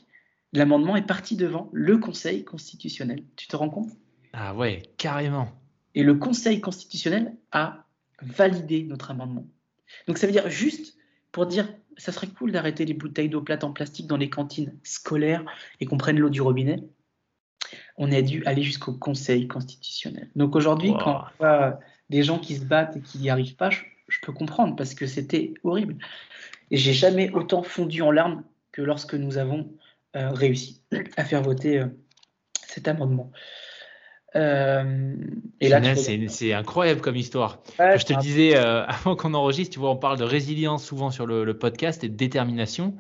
[0.54, 3.24] l'amendement est parti devant le Conseil constitutionnel.
[3.36, 3.92] Tu te rends compte?
[4.34, 5.50] Ah ouais, carrément.
[5.94, 7.86] Et le Conseil constitutionnel a
[8.22, 9.46] validé notre amendement.
[10.08, 10.98] Donc ça veut dire juste
[11.32, 11.68] pour dire,
[11.98, 15.44] ça serait cool d'arrêter les bouteilles d'eau plate en plastique dans les cantines scolaires
[15.80, 16.84] et qu'on prenne l'eau du robinet.
[17.98, 20.30] On a dû aller jusqu'au Conseil constitutionnel.
[20.36, 23.70] Donc aujourd'hui, quand on voit des gens qui se battent et qui n'y arrivent pas,
[23.70, 23.82] je,
[24.22, 25.98] peux comprendre parce que c'était horrible.
[26.72, 29.74] Et j'ai jamais autant fondu en larmes que lorsque nous avons
[30.16, 30.82] euh, réussi
[31.18, 31.88] à faire voter euh,
[32.68, 33.32] cet amendement.
[34.36, 35.16] Euh,
[35.62, 37.60] et là, c'est incroyable comme histoire.
[37.78, 41.26] je te le disais avant qu'on enregistre, tu vois, on parle de résilience souvent sur
[41.26, 42.96] le, le podcast et de détermination.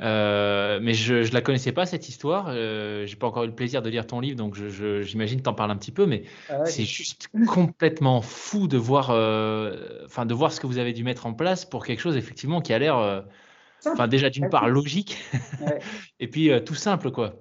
[0.00, 2.46] Euh, mais je ne la connaissais pas cette histoire.
[2.48, 4.56] Euh, j'ai pas encore eu le plaisir de lire ton livre, donc
[5.02, 8.76] j'imagine que tu en parles un petit peu, mais ah c'est juste complètement fou de
[8.76, 12.00] voir, euh, enfin de voir ce que vous avez dû mettre en place pour quelque
[12.00, 13.22] chose effectivement qui a l'air, euh,
[13.86, 15.18] enfin déjà d'une part logique,
[16.20, 17.34] et puis tout simple quoi.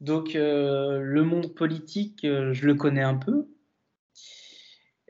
[0.00, 3.48] Donc le monde politique, je le connais un peu.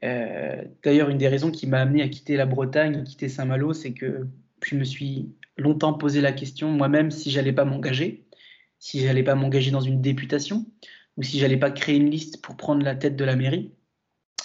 [0.03, 3.93] D'ailleurs, une des raisons qui m'a amené à quitter la Bretagne, à quitter Saint-Malo, c'est
[3.93, 4.27] que
[4.65, 8.27] je me suis longtemps posé la question moi-même si j'allais pas m'engager,
[8.79, 10.67] si j'allais pas m'engager dans une députation,
[11.17, 13.73] ou si j'allais pas créer une liste pour prendre la tête de la mairie.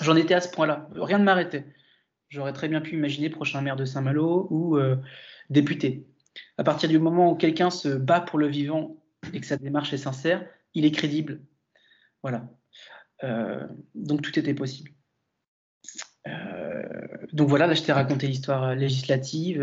[0.01, 0.89] J'en étais à ce point-là.
[0.95, 1.65] Rien ne m'arrêtait.
[2.29, 4.95] J'aurais très bien pu imaginer prochain maire de Saint-Malo ou euh,
[5.49, 6.07] député.
[6.57, 9.00] À partir du moment où quelqu'un se bat pour le vivant
[9.33, 11.41] et que sa démarche est sincère, il est crédible.
[12.21, 12.49] Voilà.
[13.23, 14.91] Euh, donc tout était possible.
[16.27, 16.83] Euh,
[17.33, 19.61] donc voilà, là je t'ai raconté l'histoire législative.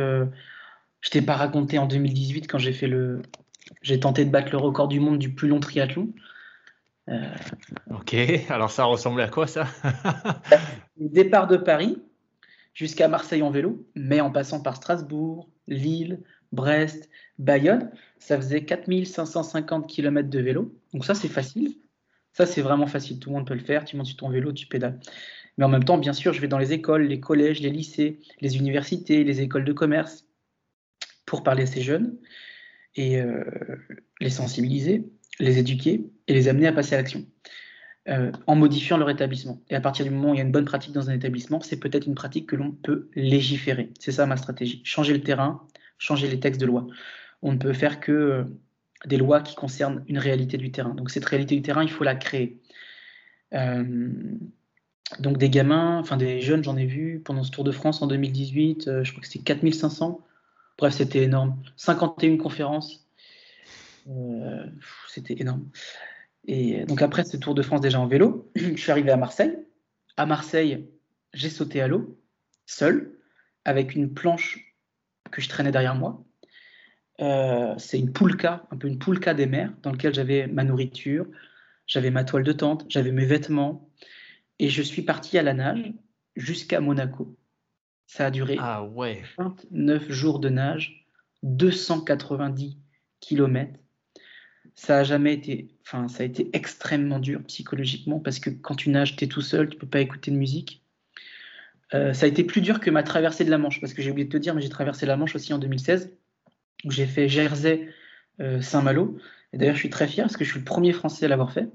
[1.01, 3.23] Je t'ai pas raconté en 2018 quand j'ai fait le,
[3.83, 6.13] j'ai tenté de battre le record du monde du plus long triathlon.
[7.09, 7.35] Euh,
[7.91, 8.15] ok,
[8.51, 9.67] alors ça ressemblait à quoi ça?
[10.97, 12.03] Départ de Paris
[12.75, 17.09] jusqu'à Marseille en vélo, mais en passant par Strasbourg, Lille, Brest,
[17.39, 20.75] Bayonne, ça faisait 4550 km de vélo.
[20.93, 21.77] Donc ça c'est facile.
[22.33, 23.85] Ça c'est vraiment facile, tout le monde peut le faire.
[23.85, 24.99] Tu montes sur ton vélo, tu pédales.
[25.57, 28.21] Mais en même temps, bien sûr, je vais dans les écoles, les collèges, les lycées,
[28.41, 30.25] les universités, les écoles de commerce
[31.27, 32.17] pour parler à ces jeunes
[32.95, 33.45] et euh,
[34.21, 37.27] les sensibiliser, les éduquer et les amener à passer à l'action.
[38.09, 39.61] Euh, en modifiant leur établissement.
[39.69, 41.61] Et à partir du moment où il y a une bonne pratique dans un établissement,
[41.61, 43.93] c'est peut-être une pratique que l'on peut légiférer.
[43.99, 44.81] C'est ça ma stratégie.
[44.83, 45.61] Changer le terrain,
[45.99, 46.87] changer les textes de loi.
[47.43, 48.45] On ne peut faire que euh,
[49.07, 50.95] des lois qui concernent une réalité du terrain.
[50.95, 52.61] Donc cette réalité du terrain, il faut la créer.
[53.53, 58.07] donc des gamins, enfin des jeunes, j'en ai vu pendant ce Tour de France en
[58.07, 60.21] 2018, je crois que c'était 4500
[60.79, 61.61] Bref, c'était énorme.
[61.77, 63.05] 51 conférences.
[65.09, 65.69] C'était énorme.
[66.47, 69.59] Et donc après ce Tour de France déjà en vélo, je suis arrivé à Marseille.
[70.17, 70.89] À Marseille,
[71.35, 72.19] j'ai sauté à l'eau,
[72.65, 73.13] seul,
[73.65, 74.68] avec une planche
[75.31, 76.25] que je traînais derrière moi.
[77.21, 81.27] Euh, c'est une poulka, un peu une poulka des mers, dans lequel j'avais ma nourriture,
[81.87, 83.91] j'avais ma toile de tente, j'avais mes vêtements,
[84.59, 85.93] et je suis parti à la nage
[86.37, 87.37] jusqu'à Monaco.
[88.07, 89.23] Ça a duré ah ouais.
[89.37, 91.07] 29 jours de nage,
[91.43, 92.79] 290
[93.21, 93.73] km.
[94.75, 98.91] Ça a jamais été, enfin, ça a été extrêmement dur psychologiquement parce que quand tu
[98.91, 100.85] nages, tu es tout seul, tu peux pas écouter de musique.
[101.95, 104.11] Euh, ça a été plus dur que ma traversée de la Manche parce que j'ai
[104.11, 106.13] oublié de te dire, mais j'ai traversé la Manche aussi en 2016
[106.85, 109.17] où j'ai fait Jersey-Saint-Malo.
[109.17, 109.21] Euh,
[109.53, 111.53] et d'ailleurs, je suis très fier parce que je suis le premier Français à l'avoir
[111.53, 111.69] fait.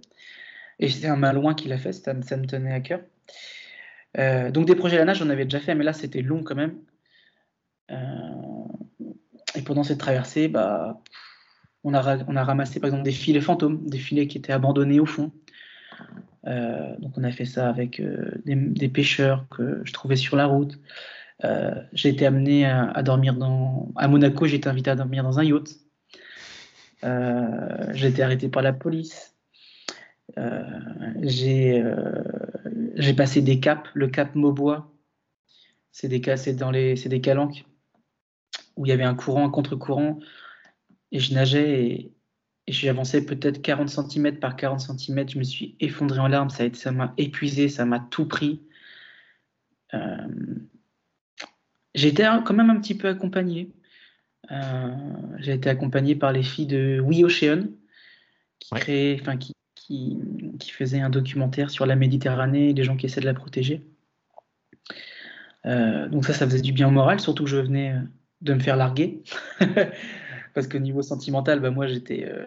[0.80, 3.02] Et c'est un Malouin qui l'a fait, ça, me tenait à cœur.
[4.18, 6.44] Euh, donc des projets à la nage, j'en avais déjà fait, mais là c'était long
[6.44, 6.78] quand même.
[9.56, 11.02] et pendant cette traversée, bah,
[11.84, 15.00] on a, on a ramassé par exemple des filets fantômes, des filets qui étaient abandonnés
[15.00, 15.32] au fond.
[16.46, 20.46] Euh, donc on a fait ça avec euh, des, pêcheurs que je trouvais sur la
[20.46, 20.80] route.
[21.44, 25.40] Euh, j'ai été amené à, dormir dans à Monaco, j'ai été invité à dormir dans
[25.40, 25.70] un yacht.
[27.94, 29.36] j'ai été arrêté par la police.
[31.22, 31.84] j'ai
[33.16, 34.90] passé des caps, le cap Maubois.
[35.92, 36.20] C'est des
[36.54, 37.66] dans les c'est des calanques
[38.76, 40.20] où il y avait un courant, un contre-courant
[41.12, 42.13] et je nageais et,
[42.68, 45.30] j'ai avancé peut-être 40 cm par 40 cm.
[45.30, 46.50] Je me suis effondré en larmes.
[46.50, 48.62] Ça, ça m'a épuisé, ça m'a tout pris.
[49.94, 50.28] Euh,
[51.94, 53.72] j'ai été quand même un petit peu accompagné.
[54.52, 54.96] Euh,
[55.38, 57.68] j'ai été accompagné par les filles de We Ocean,
[58.60, 60.18] qui, enfin, qui, qui,
[60.60, 63.86] qui faisaient un documentaire sur la Méditerranée et les gens qui essaient de la protéger.
[65.66, 67.96] Euh, donc ça, ça faisait du bien au moral, surtout que je venais
[68.42, 69.22] de me faire larguer.
[70.54, 72.46] parce qu'au niveau sentimental, bah, moi j'étais euh,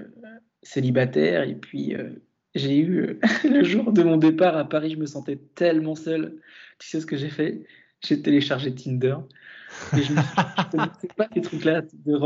[0.63, 2.11] célibataire et puis euh,
[2.55, 6.41] j'ai eu euh, le jour de mon départ à Paris, je me sentais tellement seul.
[6.79, 7.65] Tu sais ce que j'ai fait?
[8.03, 9.17] J'ai téléchargé Tinder.
[9.97, 12.19] Et je me pas ces trucs-là de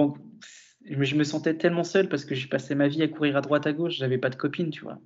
[0.85, 3.66] je me sentais tellement seul parce que j'ai passé ma vie à courir à droite
[3.66, 4.99] à gauche, j'avais pas de copine, tu vois.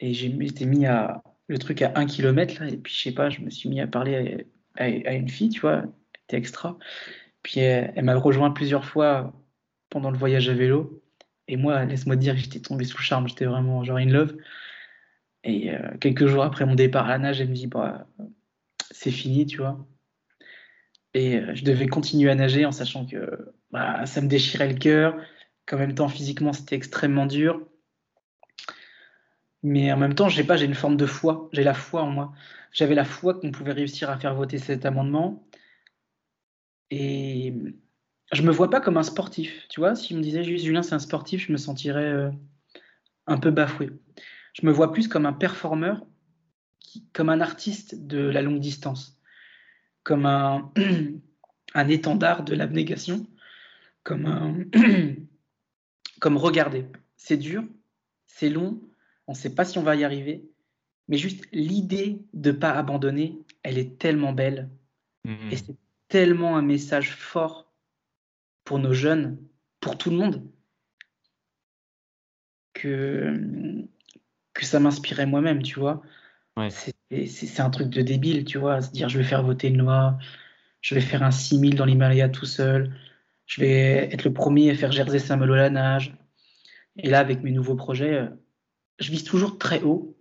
[0.00, 3.28] Et j'ai mis à le truc à un kilomètre là, et puis je sais pas,
[3.28, 5.84] je me suis mis à parler à, à une fille, tu vois,
[6.20, 6.78] c'était extra.
[7.44, 9.32] Puis elle, m'a rejoint plusieurs fois
[9.90, 11.02] pendant le voyage à vélo.
[11.46, 14.34] Et moi, laisse-moi dire, j'étais tombé sous charme, j'étais vraiment genre in love.
[15.44, 18.06] Et euh, quelques jours après mon départ à la nage, elle me dit, bah,
[18.90, 19.86] c'est fini, tu vois.
[21.12, 24.78] Et euh, je devais continuer à nager en sachant que bah, ça me déchirait le
[24.78, 25.14] cœur,
[25.66, 27.60] qu'en même temps, physiquement, c'était extrêmement dur.
[29.62, 31.50] Mais en même temps, je pas, j'ai une forme de foi.
[31.52, 32.32] J'ai la foi en moi.
[32.72, 35.46] J'avais la foi qu'on pouvait réussir à faire voter cet amendement.
[36.90, 37.54] Et
[38.32, 39.66] je me vois pas comme un sportif.
[39.68, 42.30] Tu vois, si me disait Julien, c'est un sportif, je me sentirais euh,
[43.26, 43.90] un peu bafoué.
[44.52, 46.06] Je me vois plus comme un performeur,
[47.12, 49.18] comme un artiste de la longue distance,
[50.02, 50.72] comme un,
[51.74, 53.26] un étendard de l'abnégation,
[54.02, 54.56] comme un.
[56.20, 56.86] comme regarder.
[57.16, 57.64] C'est dur,
[58.26, 58.80] c'est long,
[59.26, 60.48] on ne sait pas si on va y arriver,
[61.08, 64.70] mais juste l'idée de pas abandonner, elle est tellement belle.
[65.24, 65.50] Mmh.
[65.50, 65.76] Et c'est
[66.14, 67.74] tellement un message fort
[68.62, 69.36] pour nos jeunes,
[69.80, 70.48] pour tout le monde,
[72.72, 73.84] que,
[74.52, 76.02] que ça m'inspirait moi-même, tu vois.
[76.70, 80.16] C'est un truc de débile, tu vois, se dire je vais faire voter une loi,
[80.82, 82.94] je vais faire un 6000 dans l'Himalaya tout seul,
[83.46, 86.14] je vais être le premier à faire Jersey Saint-Malo la nage.
[86.96, 88.28] Et là, avec mes nouveaux projets, euh,
[89.00, 90.16] je vise toujours très haut.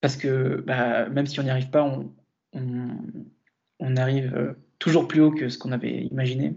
[0.00, 2.14] Parce que bah, même si on n'y arrive pas, on,
[2.52, 2.98] on
[3.96, 6.56] arrive euh, toujours plus haut que ce qu'on avait imaginé.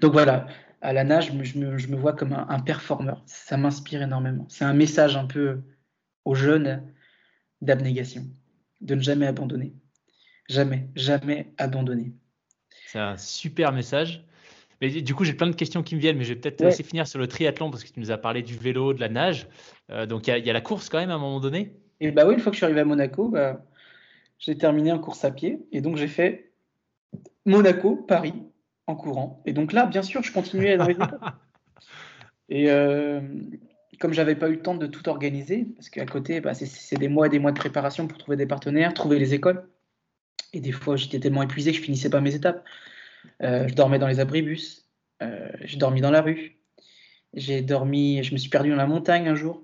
[0.00, 0.46] Donc voilà,
[0.80, 3.22] à la nage, je me, vois comme un, performeur.
[3.26, 4.46] Ça m'inspire énormément.
[4.48, 5.60] C'est un message un peu
[6.24, 6.82] aux jeunes
[7.60, 8.24] d'abnégation,
[8.80, 9.74] de ne jamais abandonner.
[10.48, 12.12] Jamais, jamais abandonner.
[12.86, 14.24] C'est un super message.
[14.80, 16.84] Mais du coup, j'ai plein de questions qui me viennent, mais je vais peut-être aussi
[16.84, 19.48] finir sur le triathlon parce que tu nous as parlé du vélo, de la nage.
[19.90, 21.72] Euh, donc, il y, a la course quand même à un moment donné.
[22.00, 23.64] Et bah oui, une fois que je suis arrivé à Monaco, bah,
[24.38, 26.52] j'ai terminé en course à pied et donc j'ai fait
[27.44, 28.34] Monaco, Paris
[28.86, 29.42] en courant.
[29.46, 30.96] Et donc là, bien sûr, je continuais dans les
[32.48, 33.20] Et euh,
[33.98, 37.08] comme j'avais pas eu le temps de tout organiser, parce qu'à côté, bah, c'est des
[37.08, 39.68] mois et des mois de préparation pour trouver des partenaires, trouver les écoles.
[40.52, 42.64] Et des fois, j'étais tellement épuisé que je finissais pas mes étapes.
[43.42, 44.86] Euh, je dormais dans les abribus.
[45.22, 46.58] Euh, j'ai dormi dans la rue.
[47.34, 49.62] J'ai dormi, je me suis perdu dans la montagne un jour.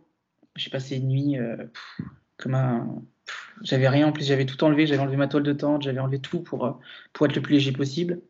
[0.57, 1.57] J'ai passé une nuit euh,
[2.43, 3.03] comme un,
[3.63, 6.19] j'avais rien en plus, j'avais tout enlevé, j'avais enlevé ma toile de tente, j'avais enlevé
[6.21, 6.73] tout pour, euh,
[7.13, 8.21] pour être le plus léger possible.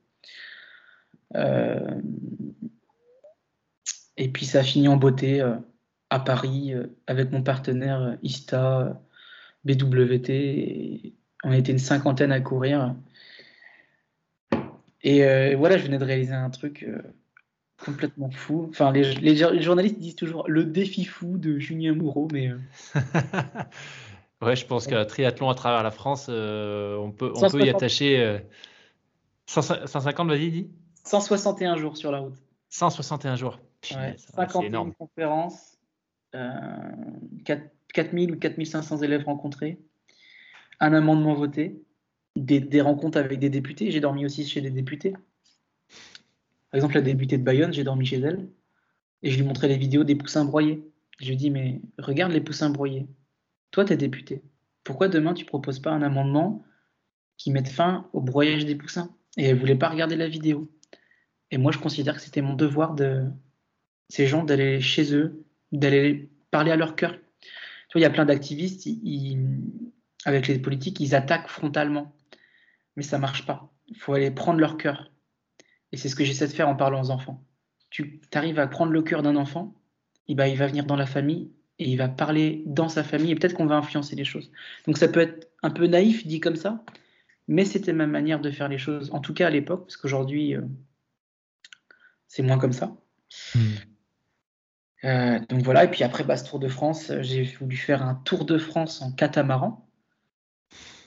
[1.35, 2.01] Euh,
[4.18, 5.57] Et puis ça a fini en beauté euh,
[6.11, 6.75] à Paris
[7.07, 9.01] avec mon partenaire Ista,
[9.64, 11.14] BWT.
[11.44, 12.94] On était une cinquantaine à courir.
[15.03, 16.87] Et voilà, je venais de réaliser un truc
[17.85, 18.66] complètement fou.
[18.71, 22.51] Enfin, les, journalistes disent toujours le défi fou de Julien Moreau, mais.
[24.42, 28.40] ouais, je pense qu'un triathlon à travers la France, on peut, on peut y attacher.
[29.47, 30.71] 150, vas-y, dis.
[31.05, 32.35] 161 jours sur la route.
[32.71, 33.61] 161 jours.
[33.90, 35.79] Ouais, 51 conférences,
[36.35, 36.49] euh,
[37.92, 39.79] 4000 ou 4500 élèves rencontrés,
[40.79, 41.83] un amendement voté,
[42.37, 43.90] des, rencontres avec des députés.
[43.90, 45.14] J'ai dormi aussi chez des députés.
[46.72, 48.48] Par exemple, la députée de Bayonne, j'ai dormi chez elle
[49.22, 50.82] et je lui montrais les vidéos des poussins broyés.
[51.20, 53.06] Je lui ai dit, mais regarde les poussins broyés.
[53.72, 54.42] Toi, tu es député.
[54.82, 56.64] Pourquoi demain, tu proposes pas un amendement
[57.37, 59.14] qui mette fin au broyage des poussins?
[59.37, 60.72] Et elle voulait pas regarder la vidéo.
[61.50, 63.26] Et moi, je considère que c'était mon devoir de
[64.08, 67.18] ces gens d'aller chez eux, d'aller parler à leur cœur.
[67.90, 68.88] Tu il y a plein d'activistes,
[70.24, 72.16] avec les politiques, ils attaquent frontalement.
[72.96, 73.70] Mais ça marche pas.
[73.88, 75.12] Il faut aller prendre leur cœur.
[75.92, 77.44] Et c'est ce que j'essaie de faire en parlant aux enfants.
[77.90, 79.74] Tu arrives à prendre le cœur d'un enfant,
[80.28, 83.33] et ben, il va venir dans la famille et il va parler dans sa famille
[83.33, 84.50] et peut-être qu'on va influencer les choses.
[84.87, 86.85] Donc ça peut être un peu naïf dit comme ça,
[87.48, 90.55] mais c'était ma manière de faire les choses, en tout cas à l'époque, parce qu'aujourd'hui,
[90.55, 90.62] euh,
[92.28, 92.96] c'est moins comme ça.
[93.55, 93.61] Hmm.
[95.05, 98.14] Euh, donc voilà, et puis après ce Tour de France, euh, j'ai voulu faire un
[98.14, 99.88] Tour de France en catamaran.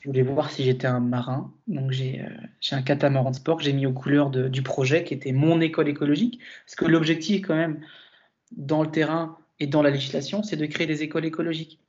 [0.06, 1.52] Je voulais voir si j'étais un marin.
[1.68, 2.30] Donc j'ai euh,
[2.76, 5.90] un catamaran de sport que j'ai mis aux couleurs du projet qui était mon école
[5.90, 6.40] écologique.
[6.64, 7.82] Parce que l'objectif quand même
[8.52, 11.80] dans le terrain et dans la législation, c'est de créer des écoles écologiques.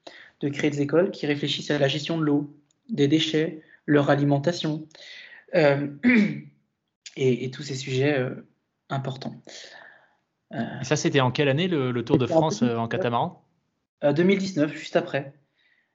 [0.40, 2.56] De créer des écoles qui réfléchissent à la gestion de l'eau,
[2.88, 4.86] des déchets, leur alimentation
[5.52, 8.18] et, tous ces sujets.
[10.54, 13.44] Euh, ça, c'était en quelle année le, Tour de France en, euh, catamaran
[14.02, 15.34] 2019, euh, juste après.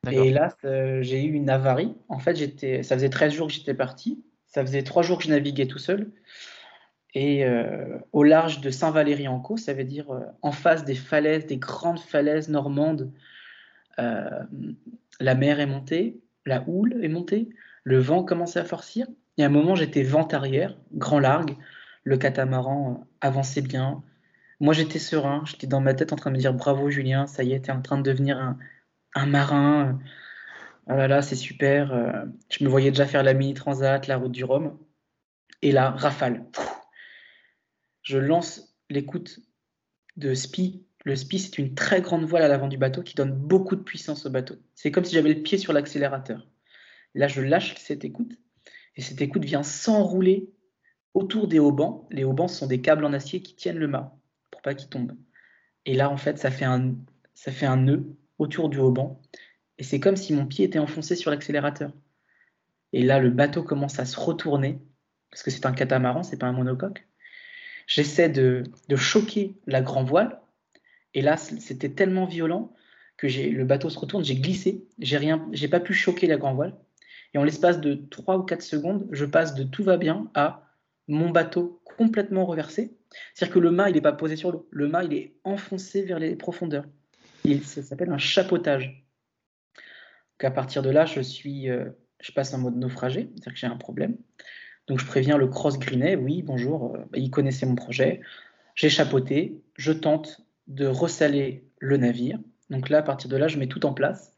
[0.09, 0.55] Et là,
[1.01, 1.93] j'ai eu une avarie.
[2.09, 4.23] En fait, j'étais, ça faisait 13 jours que j'étais parti.
[4.47, 6.11] Ça faisait 3 jours que je naviguais tout seul.
[7.13, 7.45] Et
[8.11, 10.07] au large de Saint-Valery-en-Caux, ça veut dire
[10.41, 13.11] en face des falaises, des grandes falaises normandes,
[13.97, 17.49] la mer est montée, la houle est montée,
[17.83, 19.07] le vent commençait à forcir.
[19.37, 21.55] Et à un moment, j'étais vent arrière, grand largue
[22.03, 24.01] le catamaran avançait bien.
[24.59, 27.43] Moi, j'étais serein, j'étais dans ma tête en train de me dire bravo Julien, ça
[27.43, 28.57] y est, t'es en train de devenir un,
[29.15, 29.99] marin.
[30.87, 32.25] Oh là là, c'est super.
[32.49, 34.77] Je me voyais déjà faire la mini transat, la route du Rhum.
[35.61, 36.45] Et là, rafale.
[38.01, 39.39] Je lance l'écoute
[40.17, 40.85] de SPI.
[41.05, 43.81] Le SPI, c'est une très grande voile à l'avant du bateau qui donne beaucoup de
[43.81, 44.55] puissance au bateau.
[44.75, 46.47] C'est comme si j'avais le pied sur l'accélérateur.
[47.13, 48.31] Là, je lâche cette écoute
[48.95, 50.49] et cette écoute vient s'enrouler
[51.13, 52.07] autour des haubans.
[52.11, 54.17] Les haubans sont des câbles en acier qui tiennent le mât
[54.49, 55.13] pour pas qu'il tombe.
[55.85, 56.95] Et là, en fait, ça fait un,
[57.33, 59.21] ça fait un nœud autour du hauban.
[59.77, 61.93] Et c'est comme si mon pied était enfoncé sur l'accélérateur.
[62.91, 64.79] Et là, le bateau commence à se retourner,
[65.29, 67.07] parce que c'est un catamaran, c'est pas un monocoque.
[67.85, 70.41] J'essaie de, de, choquer la grand voile.
[71.13, 72.73] Et là, c'était tellement violent
[73.17, 76.55] que le bateau se retourne, j'ai glissé, j'ai rien, j'ai pas pu choquer la grand
[76.55, 76.75] voile.
[77.33, 80.67] Et en l'espace de 3 ou 4 secondes, je passe de tout va bien à
[81.07, 82.97] mon bateau complètement reversé.
[83.33, 84.67] C'est-à-dire que le mât, il n'est pas posé sur l'eau.
[84.71, 86.85] Le mât, il est enfoncé vers les profondeurs.
[87.43, 89.05] Il, s'appelle un chapeautage.
[90.39, 93.67] À partir de là, je, suis, euh, je passe en mode naufragé, c'est-à-dire que j'ai
[93.67, 94.17] un problème.
[94.87, 98.21] Donc je préviens le cross greenet, oui, bonjour, euh, il connaissait mon projet.
[98.73, 102.39] J'ai chapeauté, je tente de ressaler le navire.
[102.71, 104.35] Donc là, à partir de là, je mets tout en place.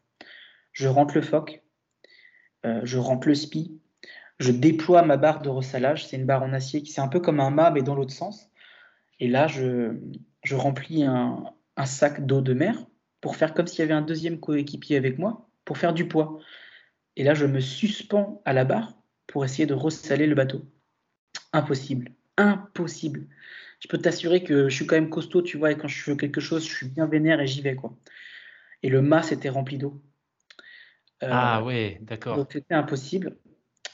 [0.72, 1.62] Je rentre le foc,
[2.66, 3.80] euh, je rentre le spi,
[4.38, 6.06] je déploie ma barre de ressalage.
[6.06, 8.12] C'est une barre en acier qui c'est un peu comme un mât, mais dans l'autre
[8.12, 8.50] sens.
[9.20, 9.96] Et là, je,
[10.42, 11.52] je remplis un,
[11.84, 12.76] sac d'eau de mer
[13.24, 16.40] pour faire comme s'il y avait un deuxième coéquipier avec moi, pour faire du poids.
[17.16, 18.92] Et là, je me suspends à la barre
[19.26, 20.66] pour essayer de ressaler le bateau.
[21.54, 22.10] Impossible.
[22.36, 23.26] Impossible.
[23.80, 26.18] Je peux t'assurer que je suis quand même costaud, tu vois, et quand je fais
[26.18, 27.96] quelque chose, je suis bien vénère et j'y vais, quoi.
[28.82, 30.02] Et le mât s'était rempli d'eau.
[31.22, 32.36] ah ouais, d'accord.
[32.36, 33.38] Donc c'était impossible.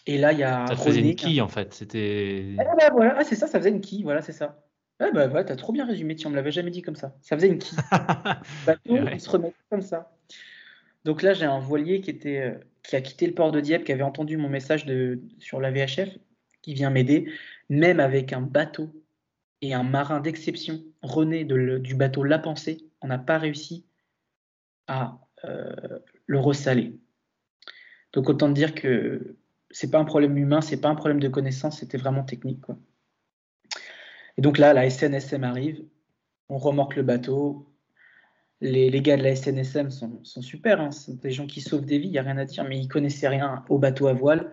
[0.07, 0.66] Et là, il y a.
[0.66, 1.72] Ça faisait une quille, en fait.
[1.72, 2.57] C'était.
[2.59, 3.14] Ah, bah, voilà.
[3.16, 4.03] ah, c'est ça, ça faisait une quille.
[4.03, 4.61] Voilà, c'est ça.
[5.01, 6.14] Ah, bah, ouais, t'as trop bien résumé.
[6.14, 7.16] Tiens, on me l'avait jamais dit comme ça.
[7.22, 7.78] Ça faisait une quille.
[8.66, 10.12] bateau, il se remet comme ça.
[11.05, 13.84] Donc là, j'ai un voilier qui, était, euh, qui a quitté le port de Dieppe,
[13.84, 16.18] qui avait entendu mon message de, sur la VHF,
[16.61, 17.32] qui vient m'aider.
[17.70, 18.90] Même avec un bateau
[19.62, 23.86] et un marin d'exception, René de, du bateau La Pensée, on n'a pas réussi
[24.86, 26.98] à euh, le ressaler.
[28.12, 29.36] Donc autant dire que
[29.70, 32.61] c'est pas un problème humain, c'est pas un problème de connaissance, c'était vraiment technique.
[32.61, 32.76] Quoi.
[34.39, 35.85] Et donc là, la SNSM arrive.
[36.49, 37.66] on remorque le bateau.
[38.61, 40.91] Les, les gars de la SNSM sont, sont super, hein.
[40.91, 42.89] c'est des gens qui sauvent des vies, il n'y a rien à dire, mais ils
[42.89, 44.53] connaissaient rien au bateau à voile.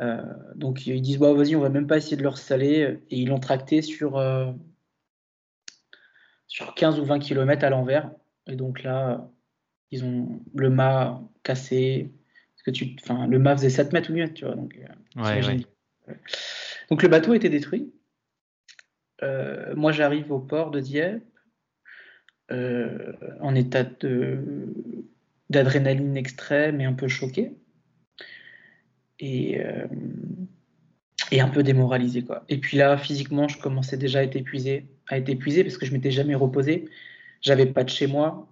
[0.00, 0.22] Euh,
[0.56, 3.28] donc ils disent bah, vas-y, on va même pas essayer de leur saler, et ils
[3.28, 4.50] l'ont tracté sur, euh,
[6.48, 8.10] sur 15 ou 20 km à l'envers.
[8.48, 9.30] Et donc là,
[9.92, 12.10] ils ont le mât cassé.
[12.54, 14.54] Parce que tu, enfin, le mât faisait 7 mètres ou mieux, tu vois.
[14.54, 16.14] Donc, euh,
[16.90, 17.92] donc le bateau était détruit.
[19.22, 21.22] Euh, moi, j'arrive au port de Dieppe
[22.50, 23.84] euh, en état
[25.50, 27.56] d'adrénaline extrême et un peu choqué.
[29.20, 29.60] Et,
[31.30, 32.24] et un peu démoralisé.
[32.48, 35.86] Et puis là, physiquement, je commençais déjà à être épuisé, à être épuisé parce que
[35.86, 36.88] je m'étais jamais reposé.
[37.40, 38.48] J'avais pas de chez moi.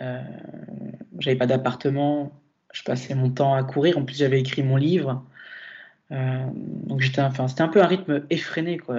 [0.00, 0.22] Euh,
[1.20, 2.42] j'avais pas d'appartement.
[2.72, 3.96] Je passais mon temps à courir.
[3.96, 5.24] En plus, j'avais écrit mon livre.
[6.12, 8.96] Euh, donc c'était un peu un rythme effréné, quoi.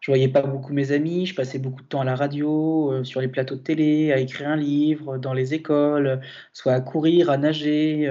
[0.00, 1.26] Je voyais pas beaucoup mes amis.
[1.26, 4.18] Je passais beaucoup de temps à la radio, euh, sur les plateaux de télé, à
[4.18, 6.20] écrire un livre, dans les écoles,
[6.52, 8.10] soit à courir, à nager.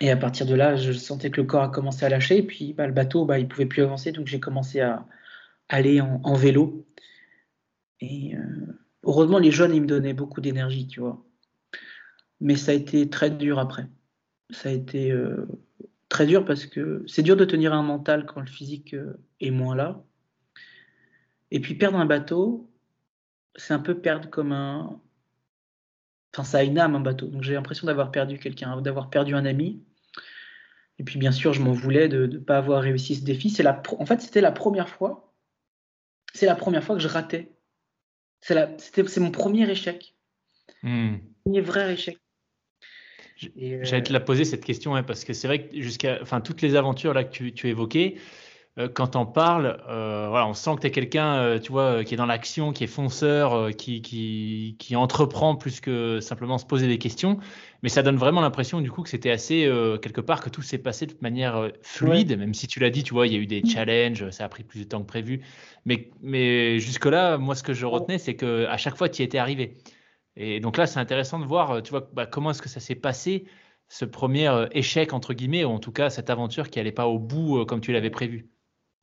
[0.00, 2.38] et à partir de là, je sentais que le corps a commencé à lâcher.
[2.38, 5.06] Et puis, bah, le bateau, bah, il pouvait plus avancer, donc j'ai commencé à
[5.68, 6.84] aller en vélo.
[8.00, 11.24] Et euh, heureusement, les jeunes, ils me donnaient beaucoup d'énergie, tu vois.
[12.40, 13.86] Mais ça a été très dur après.
[14.50, 15.46] Ça a été euh,
[16.08, 19.50] très dur parce que c'est dur de tenir un mental quand le physique euh, est
[19.50, 20.02] moins là.
[21.50, 22.70] Et puis perdre un bateau,
[23.56, 25.00] c'est un peu perdre comme un.
[26.32, 27.28] Enfin, ça a une âme, un bateau.
[27.28, 29.82] Donc j'ai l'impression d'avoir perdu quelqu'un, d'avoir perdu un ami.
[30.98, 33.50] Et puis bien sûr, je m'en voulais de ne pas avoir réussi ce défi.
[33.50, 35.32] C'est la En fait, c'était la première fois.
[36.34, 37.54] C'est la première fois que je ratais
[38.44, 40.14] c'est mon premier échec.
[40.82, 41.16] Hmm.
[41.44, 42.18] Premier vrai échec.
[43.42, 46.40] Euh, j'allais te la poser cette question, hein, parce que c'est vrai que jusqu'à, enfin,
[46.40, 48.16] toutes les aventures là que tu, tu évoquais,
[48.76, 52.14] euh, quand on parle, euh, voilà, on sent que tu es quelqu'un, tu vois, qui
[52.14, 56.88] est dans l'action, qui est fonceur, qui, qui, qui, entreprend plus que simplement se poser
[56.88, 57.38] des questions.
[57.82, 59.70] Mais ça donne vraiment l'impression, du coup, que c'était assez,
[60.02, 63.14] quelque part, que tout s'est passé de manière fluide, même si tu l'as dit, tu
[63.14, 65.42] vois, il y a eu des challenges, ça a pris plus de temps que prévu.
[65.84, 69.38] Mais, mais jusque-là, moi, ce que je retenais, c'est qu'à chaque fois, tu y étais
[69.38, 69.76] arrivé.
[70.36, 72.94] Et donc là, c'est intéressant de voir, tu vois, bah, comment est-ce que ça s'est
[72.94, 73.46] passé,
[73.88, 77.06] ce premier euh, échec, entre guillemets, ou en tout cas cette aventure qui n'allait pas
[77.06, 78.48] au bout euh, comme tu l'avais prévu.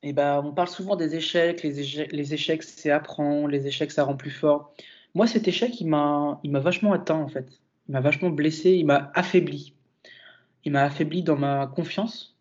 [0.02, 3.92] Eh bah, on parle souvent des échecs, les échecs, les échecs c'est apprendre, les échecs
[3.92, 4.74] ça rend plus fort.
[5.14, 7.60] Moi, cet échec, il m'a, il m'a vachement atteint en fait.
[7.88, 9.74] Il m'a vachement blessé, il m'a affaibli.
[10.64, 12.36] Il m'a affaibli dans ma confiance.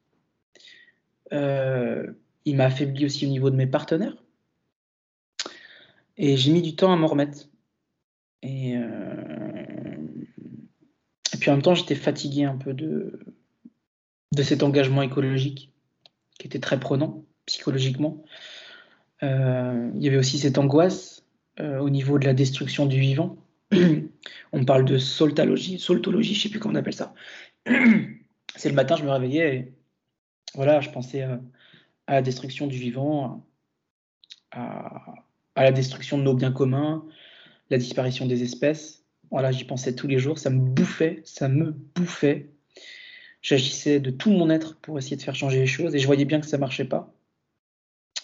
[1.34, 2.08] Euh,
[2.46, 4.16] il m'a affaibli aussi au niveau de mes partenaires.
[6.18, 7.48] Et j'ai mis du temps à m'en remettre.
[8.44, 9.96] Et, euh,
[11.34, 13.20] et, puis en même temps, j'étais fatigué un peu de,
[14.34, 15.72] de cet engagement écologique
[16.40, 18.24] qui était très prenant psychologiquement.
[19.24, 21.24] Euh, il y avait aussi cette angoisse
[21.60, 23.38] euh, au niveau de la destruction du vivant.
[24.52, 27.14] on parle de soltologie, soltologie, je sais plus comment on appelle ça.
[28.56, 29.74] C'est le matin, je me réveillais et
[30.56, 31.40] voilà, je pensais à,
[32.08, 33.48] la destruction du vivant,
[34.52, 35.16] à
[35.56, 37.06] la destruction de nos biens communs,
[37.72, 39.06] la disparition des espèces.
[39.32, 42.50] Voilà, j'y pensais tous les jours, ça me bouffait, ça me bouffait.
[43.42, 46.26] J'agissais de tout mon être pour essayer de faire changer les choses et je voyais
[46.26, 47.16] bien que ça marchait pas.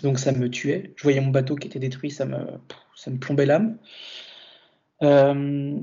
[0.04, 0.94] Donc ça me tuait.
[0.98, 3.80] Je voyais mon bateau qui était détruit, ça me, plombait l'âme.
[5.02, 5.80] Euh,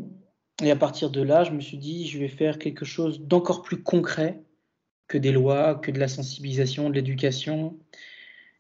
[0.62, 3.62] et à partir de là, je me suis dit, je vais faire quelque chose d'encore
[3.62, 4.42] plus concret
[5.08, 7.76] que des lois, que de la sensibilisation, de l'éducation,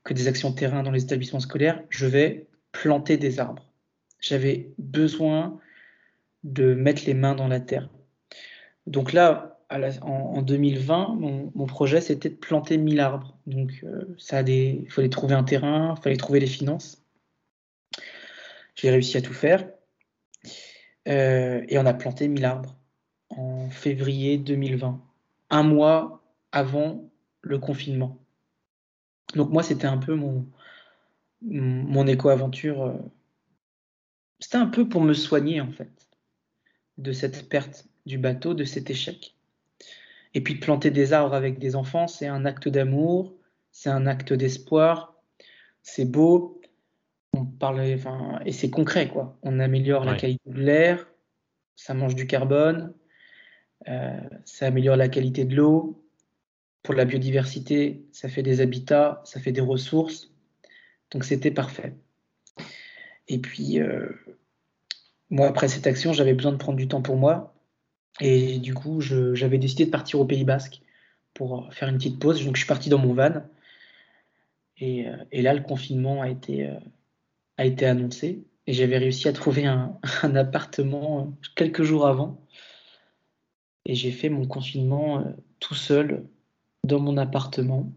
[0.02, 1.82] que des actions terrain dans les établissements scolaires.
[1.90, 3.73] Je vais planter des arbres.
[4.20, 5.60] J'avais besoin
[6.44, 7.88] de mettre les mains dans la terre.
[8.86, 9.58] Donc là,
[10.02, 11.16] en, 2020,
[11.54, 13.36] mon, projet, c'était de planter 1000 arbres.
[13.46, 17.02] Donc euh, ça a des, il fallait trouver un terrain, il fallait trouver les finances.
[18.74, 19.68] J'ai réussi à tout faire.
[21.08, 22.76] Euh, et on a planté 1000 arbres
[23.30, 25.00] en février 2020,
[25.50, 27.10] un mois avant
[27.42, 28.18] le confinement.
[29.34, 30.46] Donc moi, c'était un peu mon,
[31.42, 32.92] mon éco-aventure, euh,
[34.44, 35.88] c'était un peu pour me soigner en fait
[36.98, 39.34] de cette perte du bateau, de cet échec.
[40.34, 43.32] Et puis de planter des arbres avec des enfants, c'est un acte d'amour,
[43.72, 45.18] c'est un acte d'espoir,
[45.82, 46.60] c'est beau,
[47.32, 49.38] on parle, enfin, et c'est concret quoi.
[49.42, 51.08] On améliore la qualité de l'air,
[51.74, 52.92] ça mange du carbone,
[53.88, 56.04] euh, ça améliore la qualité de l'eau.
[56.82, 60.34] Pour la biodiversité, ça fait des habitats, ça fait des ressources.
[61.12, 61.94] Donc c'était parfait.
[63.28, 64.08] Et puis, euh,
[65.30, 67.54] moi, après cette action, j'avais besoin de prendre du temps pour moi.
[68.20, 70.80] Et du coup, j'avais décidé de partir au Pays Basque
[71.32, 72.44] pour faire une petite pause.
[72.44, 73.42] Donc je suis parti dans mon van.
[74.78, 76.70] Et, là, le confinement a été,
[77.56, 78.44] a été annoncé.
[78.66, 82.40] Et j'avais réussi à trouver un, appartement quelques jours avant.
[83.84, 85.24] Et j'ai fait mon confinement
[85.58, 86.24] tout seul
[86.84, 87.92] dans mon appartement.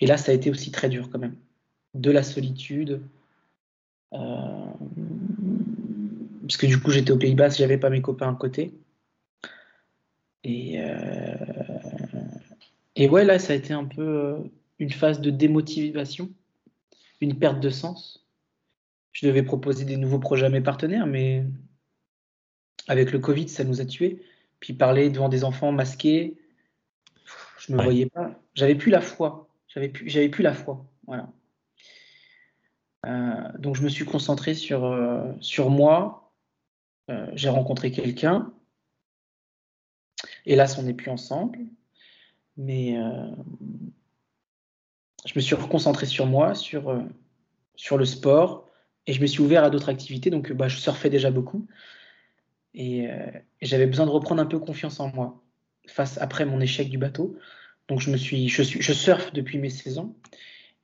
[0.00, 1.36] Et là, ça a été aussi très dur quand même.
[1.94, 3.00] De la solitude.
[4.14, 4.64] Euh,
[6.42, 8.72] parce que du coup, j'étais au Pays-Bas, j'avais pas mes copains à côté.
[10.44, 11.34] Et, euh,
[12.96, 14.38] et ouais, là, ça a été un peu euh,
[14.78, 16.30] une phase de démotivation,
[17.20, 18.26] une perte de sens.
[19.12, 21.44] Je devais proposer des nouveaux projets à mes partenaires, mais
[22.88, 24.22] avec le Covid, ça nous a tués.
[24.60, 26.36] Puis parler devant des enfants masqués,
[27.58, 28.38] je me voyais pas.
[28.54, 29.48] J'avais plus la foi.
[29.68, 30.84] J'avais plus, j'avais plus la foi.
[31.06, 31.32] Voilà.
[33.06, 36.32] Euh, donc je me suis concentré sur, euh, sur moi.
[37.10, 38.52] Euh, j'ai rencontré quelqu'un.
[40.46, 41.58] Hélas, on n'est plus ensemble.
[42.56, 42.96] Mais
[45.26, 47.02] je me suis reconcentré sur moi, sur,
[47.74, 48.68] sur le sport.
[49.06, 50.30] Et je me suis ouvert à d'autres activités.
[50.30, 51.66] Donc bah, je surfais déjà beaucoup.
[52.74, 53.08] Et,
[53.60, 55.42] j'avais besoin de reprendre un peu confiance en moi
[55.86, 57.36] face après mon échec du bateau.
[57.88, 60.14] Donc je me suis, je surfe depuis mes 16 ans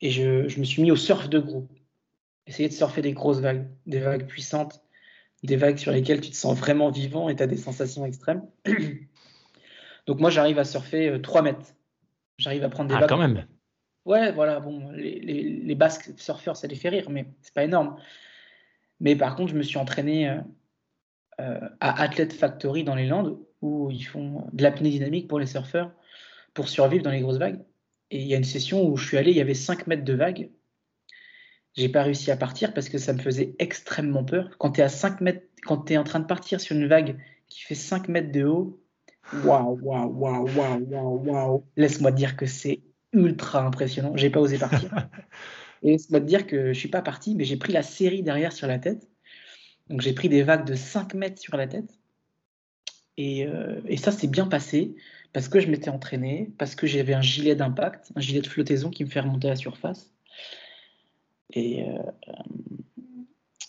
[0.01, 1.71] et je, je me suis mis au surf de groupe.
[2.51, 4.83] Essayer de surfer des grosses vagues, des vagues puissantes,
[5.45, 8.43] des vagues sur lesquelles tu te sens vraiment vivant et tu as des sensations extrêmes.
[10.09, 11.75] Donc moi j'arrive à surfer 3 euh, mètres.
[12.39, 13.09] J'arrive à prendre des ah, vagues.
[13.09, 13.47] quand même.
[14.05, 17.63] Ouais, voilà, bon, les, les, les, basques surfeurs, ça les fait rire, mais c'est pas
[17.63, 17.97] énorme.
[18.99, 20.41] Mais par contre, je me suis entraîné euh,
[21.41, 25.47] euh, à Athlete Factory dans les Landes, où ils font de l'apnée dynamique pour les
[25.47, 25.93] surfeurs
[26.53, 27.61] pour survivre dans les grosses vagues.
[28.11, 30.03] Et il y a une session où je suis allé, il y avait 5 mètres
[30.03, 30.51] de vagues.
[31.75, 34.51] J'ai pas réussi à partir parce que ça me faisait extrêmement peur.
[34.59, 36.87] Quand tu es à 5 mètres, quand tu es en train de partir sur une
[36.87, 37.17] vague
[37.49, 38.81] qui fait 5 mètres de haut,
[39.45, 41.65] waouh, waouh, waouh, waouh, waouh, waouh.
[41.77, 42.81] Laisse-moi te dire que c'est
[43.13, 44.17] ultra impressionnant.
[44.17, 44.91] J'ai pas osé partir.
[45.83, 48.53] Et laisse-moi te dire que je suis pas parti, mais j'ai pris la série derrière
[48.53, 49.09] sur la tête.
[49.89, 51.99] Donc j'ai pris des vagues de 5 mètres sur la tête.
[53.17, 54.95] Et, euh, et ça s'est bien passé
[55.33, 58.91] parce que je m'étais entraîné, parce que j'avais un gilet d'impact, un gilet de flottaison
[58.91, 60.11] qui me fait remonter à la surface.
[61.53, 61.99] Et, euh,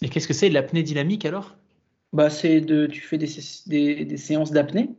[0.02, 1.56] Et qu'est-ce que c'est l'apnée dynamique alors?
[2.14, 3.30] Bah, c'est de, tu fais des,
[3.68, 4.90] des, des séances d'apnée,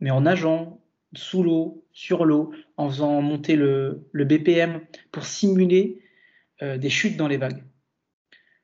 [0.00, 0.80] mais en nageant
[1.14, 4.80] sous l'eau, sur l'eau, en faisant monter le, le BPM
[5.12, 6.00] pour simuler
[6.62, 7.62] euh, des chutes dans les vagues.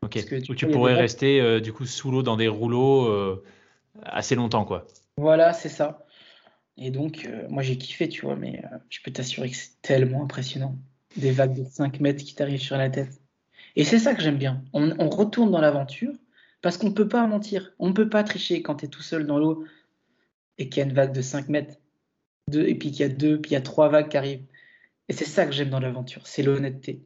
[0.03, 0.25] Ok.
[0.25, 3.43] tu Où tu pourrais rester euh, du coup sous l'eau dans des rouleaux
[4.03, 4.87] assez longtemps, quoi.
[5.17, 6.07] Voilà, c'est ça.
[6.79, 10.77] Et donc, moi j'ai kiffé, tu vois, mais je peux t'assurer que c'est tellement impressionnant.
[11.17, 13.20] Des vagues de 5 mètres qui t'arrivent sur la tête.
[13.77, 14.63] Et c'est ça que j'aime bien.
[14.73, 16.13] On, retourne dans l'aventure
[16.63, 17.73] parce qu'on ne peut pas mentir.
[17.79, 19.65] On ne peut pas tricher quand tu es tout seul dans l'eau
[20.59, 21.77] et qu'il y a une vague de 5 mètres.
[22.49, 24.45] Deux, et puis qu'il y a deux, puis il y a trois vagues qui arrivent.
[25.09, 26.27] Et c'est ça que j'aime dans l'aventure.
[26.27, 27.05] C'est l'honnêteté.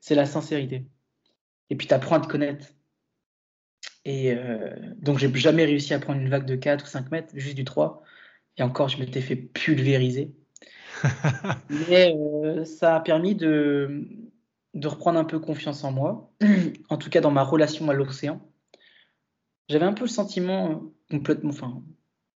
[0.00, 0.84] C'est la sincérité.
[1.70, 2.68] Et puis tu apprends à te connaître.
[4.04, 7.32] Et euh, donc j'ai jamais réussi à prendre une vague de 4 ou 5 mètres,
[7.34, 8.02] juste du 3.
[8.58, 10.32] Et encore, je m'étais fait pulvériser.
[11.88, 14.06] Mais euh, ça a permis de,
[14.74, 16.30] de reprendre un peu confiance en moi,
[16.88, 18.40] en tout cas dans ma relation à l'océan.
[19.68, 20.76] J'avais un peu le sentiment euh,
[21.10, 21.82] complètement, enfin,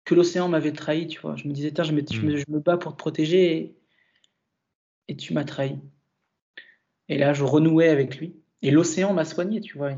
[0.05, 1.35] que l'océan m'avait trahi, tu vois.
[1.37, 3.75] Je me disais, je me, je, me, bats pour te protéger
[5.09, 5.79] et, tu m'as trahi.
[7.09, 8.37] Et là, je renouais avec lui.
[8.63, 9.93] Et l'océan m'a soigné, tu vois,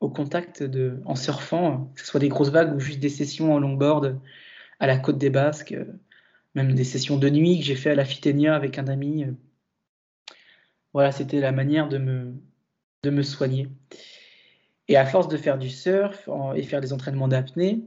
[0.00, 3.54] au contact de, en surfant, que ce soit des grosses vagues ou juste des sessions
[3.54, 4.20] en longboard
[4.78, 5.86] à la côte des Basques, euh,
[6.54, 9.24] même des sessions de nuit que j'ai fait à la Fitenia avec un ami.
[10.96, 12.32] Voilà, c'était la manière de me,
[13.02, 13.68] de me soigner.
[14.88, 17.82] Et à force de faire du surf et faire des entraînements d'apnée,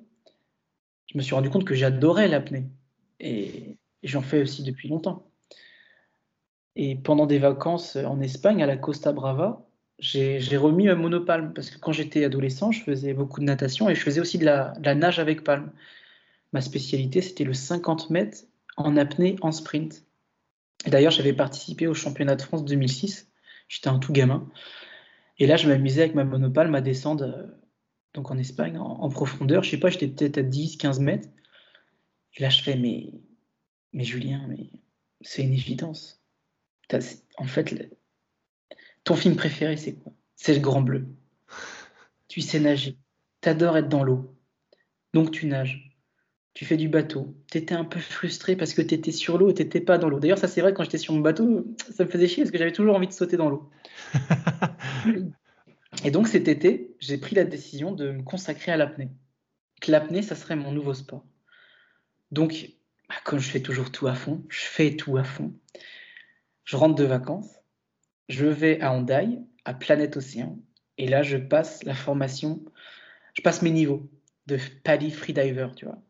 [1.08, 2.68] je me suis rendu compte que j'adorais l'apnée.
[3.20, 5.28] Et j'en fais aussi depuis longtemps.
[6.76, 9.66] Et pendant des vacances en Espagne, à la Costa Brava,
[9.98, 13.96] j'ai remis un monopalme parce que quand j'étais adolescent, je faisais beaucoup de natation et
[13.96, 15.72] je faisais aussi de la, de la nage avec palme
[16.54, 18.44] ma spécialité, c'était le 50 mètres
[18.78, 20.06] en apnée en sprint.
[20.88, 23.30] D'ailleurs, j'avais participé au championnat de France 2006.
[23.68, 24.50] J'étais un tout gamin.
[25.38, 27.48] Et là, je m'amusais avec ma monopale, ma descendre euh,
[28.14, 29.64] donc en Espagne, en, profondeur.
[29.64, 31.30] Je sais pas, j'étais peut-être à 10, 15 mètres.
[32.36, 33.12] Et là, je fais, mais,
[33.94, 34.70] mais Julien, mais
[35.22, 36.22] c'est une évidence.
[37.38, 37.96] En fait,
[39.04, 40.12] ton film préféré, c'est quoi?
[40.36, 41.08] C'est le Grand Bleu.
[42.28, 42.96] Tu sais nager.
[43.42, 44.36] Tu adores être dans l'eau.
[45.14, 45.89] Donc tu nages
[46.60, 49.50] tu fais du bateau, tu étais un peu frustré parce que tu étais sur l'eau
[49.50, 50.20] et tu n'étais pas dans l'eau.
[50.20, 52.58] D'ailleurs, ça c'est vrai, quand j'étais sur mon bateau, ça me faisait chier parce que
[52.58, 53.70] j'avais toujours envie de sauter dans l'eau.
[56.04, 59.08] et donc cet été, j'ai pris la décision de me consacrer à l'apnée.
[59.80, 61.24] Que l'apnée, ça serait mon nouveau sport.
[62.32, 62.72] Donc,
[63.08, 65.54] bah, comme je fais toujours tout à fond, je fais tout à fond.
[66.66, 67.56] Je rentre de vacances
[68.28, 70.60] je vais à Hendaye, à Planète Océan,
[70.98, 72.62] et là, je passe la formation,
[73.34, 74.12] je passe mes niveaux
[74.46, 76.04] de Paddy Freediver, tu vois.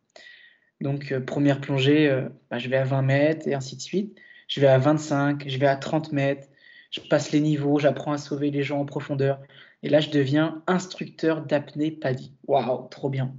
[0.82, 4.17] Donc, euh, première plongée, euh, bah, je vais à 20 mètres et ainsi de suite.
[4.47, 6.47] Je vais à 25, je vais à 30 mètres,
[6.91, 9.39] je passe les niveaux, j'apprends à sauver les gens en profondeur.
[9.84, 12.34] Et là, je deviens instructeur d'apnée PADI.
[12.47, 13.36] Waouh, trop bien.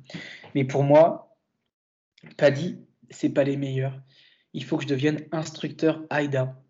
[0.54, 1.36] Mais pour moi,
[2.36, 2.78] PADI,
[3.10, 4.00] c'est pas les meilleurs.
[4.52, 6.60] Il faut que je devienne instructeur AIDA.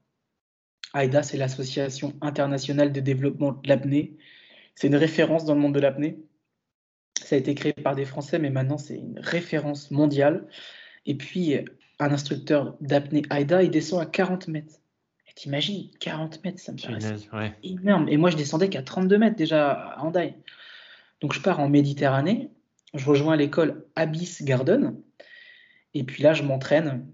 [0.95, 4.17] AIDA, c'est l'Association internationale de développement de l'apnée.
[4.75, 6.19] C'est une référence dans le monde de l'apnée.
[7.25, 10.47] Ça a été créé par des Français, mais maintenant c'est une référence mondiale.
[11.07, 11.57] Et puis,
[11.99, 14.75] un instructeur d'apnée AIDA, il descend à 40 mètres.
[15.37, 18.09] T'imagines, 40 mètres, ça me paraît énorme.
[18.09, 20.35] Et moi, je descendais qu'à 32 mètres déjà à Hendaye.
[21.21, 22.51] Donc, je pars en Méditerranée,
[22.95, 25.01] je rejoins l'école Abyss Garden,
[25.95, 27.07] et puis là, je m'entraîne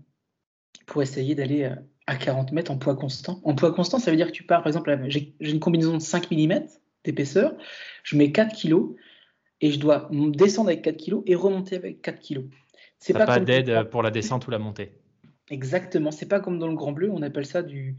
[0.86, 1.74] pour essayer d'aller euh,
[2.06, 3.40] à 40 mètres en poids constant.
[3.44, 6.02] En poids constant, ça veut dire que tu pars, par exemple, j'ai une combinaison de
[6.02, 6.66] 5 mm
[7.04, 7.54] d'épaisseur,
[8.02, 8.96] je mets 4 kg,
[9.60, 12.44] et je dois descendre avec 4 kg et remonter avec 4 kg.
[12.98, 14.92] C'est pas, pas d'aide pour la descente ou la montée.
[15.50, 17.96] Exactement, c'est pas comme dans le Grand Bleu, on appelle ça du,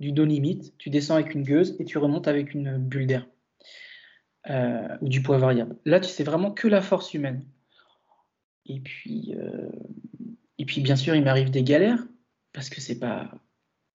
[0.00, 0.76] du dos limite.
[0.78, 3.26] Tu descends avec une gueuse et tu remontes avec une bulle d'air
[4.50, 5.76] euh, ou du poids variable.
[5.84, 7.44] Là, tu sais vraiment que la force humaine.
[8.66, 9.68] Et puis, euh,
[10.58, 12.02] et puis bien sûr, il m'arrive des galères
[12.52, 13.30] parce que c'est pas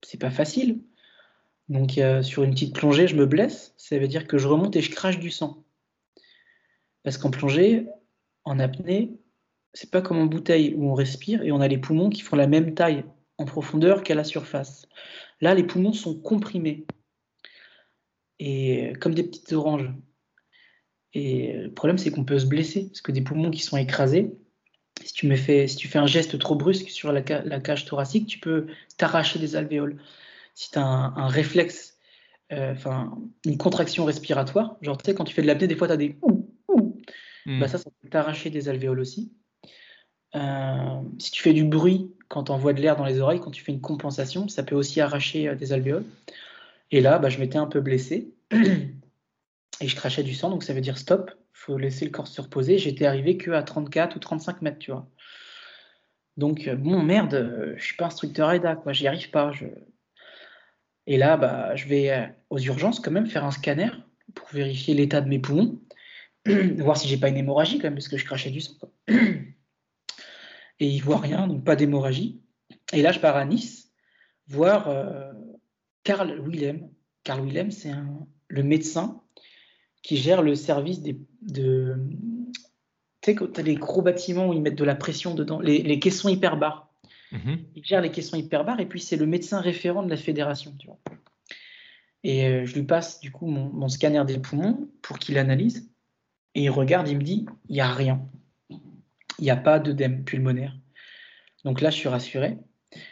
[0.05, 0.81] c'est pas facile.
[1.69, 3.73] Donc euh, sur une petite plongée, je me blesse.
[3.77, 5.63] Ça veut dire que je remonte et je crache du sang.
[7.03, 7.87] Parce qu'en plongée,
[8.45, 9.19] en apnée,
[9.73, 12.35] c'est pas comme en bouteille où on respire et on a les poumons qui font
[12.35, 13.05] la même taille
[13.37, 14.87] en profondeur qu'à la surface.
[15.41, 16.85] Là, les poumons sont comprimés
[18.39, 19.91] et comme des petites oranges.
[21.13, 24.31] Et le problème, c'est qu'on peut se blesser parce que des poumons qui sont écrasés,
[25.03, 28.27] si tu, me fais, si tu fais un geste trop brusque sur la, cage thoracique,
[28.27, 30.01] tu peux t'arracher des alvéoles.
[30.53, 31.97] Si tu as un, réflexe,
[32.51, 35.87] euh, enfin une contraction respiratoire, genre tu sais, quand tu fais de l'apnée, des fois
[35.87, 36.48] tu as des ouh,
[37.45, 37.51] ouh.
[37.51, 37.59] Hmm.
[37.59, 39.31] Bah, ça, ça peut t'arracher des alvéoles aussi.
[40.35, 43.51] Euh, si tu fais du bruit quand tu envoies de l'air dans les oreilles, quand
[43.51, 46.05] tu fais une compensation, ça peut aussi arracher euh, des alvéoles.
[46.91, 50.73] Et là, bah, je m'étais un peu blessé et je crachais du sang, donc ça
[50.73, 52.77] veut dire stop, il faut laisser le corps se reposer.
[52.77, 55.07] J'étais arrivé que à 34 ou 35 mètres, tu vois.
[56.37, 59.51] Donc, euh, bon, merde, je suis pas instructeur AIDA, quoi, j'y arrive pas.
[59.51, 59.65] Je...
[61.07, 63.89] Et là, bah, je vais aux urgences quand même faire un scanner
[64.35, 65.79] pour vérifier l'état de mes poumons,
[66.77, 68.73] voir si j'ai pas une hémorragie quand même, parce que je crachais du sang.
[68.79, 68.91] Quoi.
[70.79, 72.41] et il voit rien, donc pas d'hémorragie.
[72.93, 73.89] Et là, je pars à Nice
[74.49, 75.31] voir euh,
[76.03, 76.89] Carl Willem.
[77.23, 77.91] Carl Willem, c'est
[78.47, 79.21] le médecin
[80.01, 81.95] qui gère le service des, de.
[83.21, 85.59] Tu sais, quand tu as les gros bâtiments où ils mettent de la pression dedans,
[85.59, 86.91] les, caissons hyperbares.
[87.75, 90.73] Il gère les caissons hyperbares et puis c'est le médecin référent de la fédération.
[90.79, 90.99] Tu vois.
[92.23, 95.91] Et euh, je lui passe du coup mon, mon scanner des poumons pour qu'il analyse.
[96.59, 98.21] Et il regarde, il me dit il n'y a rien
[99.39, 100.75] il n'y a pas d'œdème pulmonaire.
[101.63, 102.57] Donc là, je suis rassuré.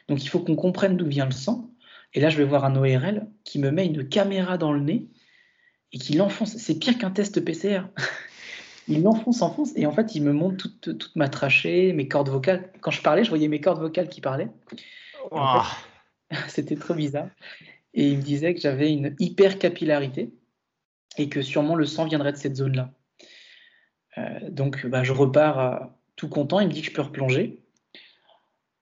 [0.07, 1.71] Donc il faut qu'on comprenne d'où vient le sang.
[2.13, 5.07] Et là, je vais voir un ORL qui me met une caméra dans le nez
[5.93, 6.57] et qui l'enfonce.
[6.57, 7.81] C'est pire qu'un test PCR.
[8.87, 12.71] il l'enfonce, enfonce, et en fait, il me montre toute, ma trachée, mes cordes vocales.
[12.81, 14.49] Quand je parlais, je voyais mes cordes vocales qui parlaient.
[16.47, 17.29] C'était trop bizarre.
[17.93, 20.33] Et il me disait que j'avais une hypercapillarité
[21.17, 22.93] et que sûrement le sang viendrait de cette zone-là.
[24.17, 27.63] Euh, donc, bah, je repars à, tout content, il me dit que je peux replonger.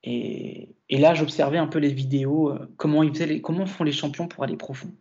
[0.04, 4.56] Et, là, j'observais un peu les vidéos, euh, comment, ils font les champions pour aller
[4.56, 4.92] profond.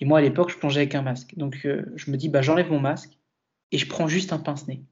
[0.00, 1.36] Et moi, à l'époque, je plongeais avec un masque.
[1.36, 3.18] Donc, euh, je me dis, bah, j'enlève mon masque
[3.72, 4.82] et je prends juste un pince-nez.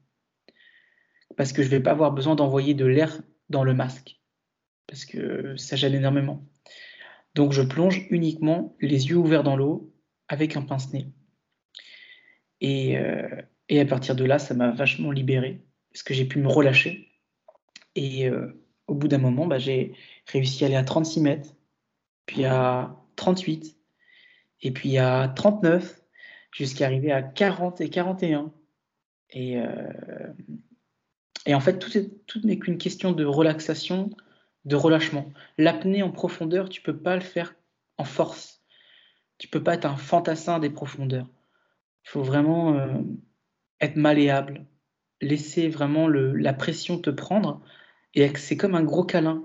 [1.37, 4.19] Parce que je ne vais pas avoir besoin d'envoyer de l'air dans le masque.
[4.85, 6.45] Parce que ça gêne énormément.
[7.35, 9.93] Donc, je plonge uniquement les yeux ouverts dans l'eau
[10.27, 11.07] avec un pince-nez.
[12.59, 15.61] Et, euh, et à partir de là, ça m'a vachement libéré
[15.91, 17.11] parce que j'ai pu me relâcher.
[17.95, 19.93] Et euh, au bout d'un moment, bah, j'ai
[20.27, 21.55] réussi à aller à 36 mètres,
[22.25, 23.77] puis à 38,
[24.61, 26.01] et puis à 39,
[26.51, 28.53] jusqu'à arriver à 40 et 41.
[29.31, 30.33] Et, euh,
[31.45, 34.09] et en fait, tout, n'est qu'une question de relaxation,
[34.65, 35.31] de relâchement.
[35.57, 37.55] L'apnée en profondeur, tu peux pas le faire
[37.97, 38.61] en force.
[39.37, 41.27] Tu peux pas être un fantassin des profondeurs.
[42.05, 43.01] Il faut vraiment euh,
[43.81, 44.65] être malléable,
[45.21, 47.61] laisser vraiment la pression te prendre
[48.13, 49.43] et c'est comme un gros câlin.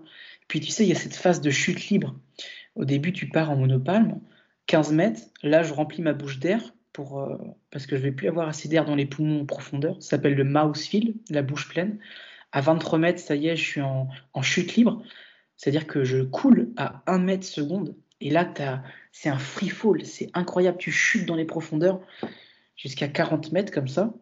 [0.48, 2.14] Puis tu sais, il y a cette phase de chute libre.
[2.74, 4.20] Au début, tu pars en monopalme,
[4.66, 7.36] 15 mètres, là je remplis ma bouche d'air pour, euh,
[7.70, 9.96] parce que je vais plus avoir assez d'air dans les poumons en profondeur.
[10.00, 11.98] Ça s'appelle le mouse feel, la bouche pleine.
[12.52, 14.08] À 23 mètres, ça y est, je suis en,
[14.42, 15.02] chute libre.
[15.56, 18.52] C'est-à-dire que je coule à 1 mètre seconde Et là,
[19.10, 20.78] c'est un free fall, c'est incroyable.
[20.78, 22.00] Tu chutes dans les profondeurs
[22.76, 24.12] jusqu'à 40 mètres comme ça.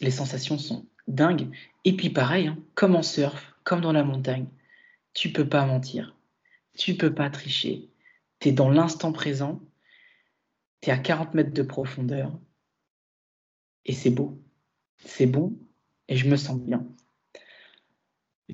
[0.00, 1.48] Les sensations sont dingues.
[1.84, 4.46] Et puis pareil, hein, comme en surf, comme dans la montagne,
[5.14, 6.14] tu peux pas mentir,
[6.76, 7.88] tu peux pas tricher.
[8.40, 9.60] Tu es dans l'instant présent,
[10.82, 12.38] tu es à 40 mètres de profondeur,
[13.86, 14.38] et c'est beau.
[14.98, 15.56] C'est bon,
[16.08, 16.86] et je me sens bien.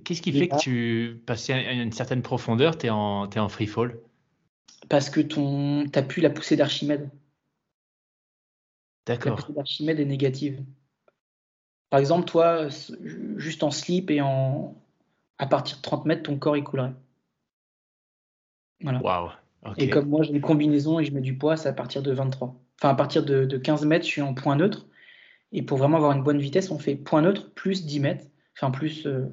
[0.04, 3.48] Qu'est-ce qui fait que tu, passé à une certaine profondeur, tu es en, es en
[3.48, 3.98] free fall?
[4.88, 7.10] Parce que tu n'as plus la poussée d'Archimède.
[9.06, 9.36] D'accord.
[9.36, 10.62] La poussée d'Archimède est négative.
[11.92, 12.68] Par exemple, toi,
[13.36, 14.74] juste en slip et en
[15.36, 16.94] à partir de 30 mètres, ton corps il coulerait.
[18.80, 19.02] Voilà.
[19.76, 22.10] Et comme moi j'ai une combinaison et je mets du poids, c'est à partir de
[22.10, 22.58] 23.
[22.80, 24.86] Enfin, à partir de, de, 15 mètres, je suis en point neutre.
[25.52, 28.24] Et pour vraiment avoir une bonne vitesse, on fait point neutre plus 10 mètres.
[28.56, 29.26] Enfin, plus euh,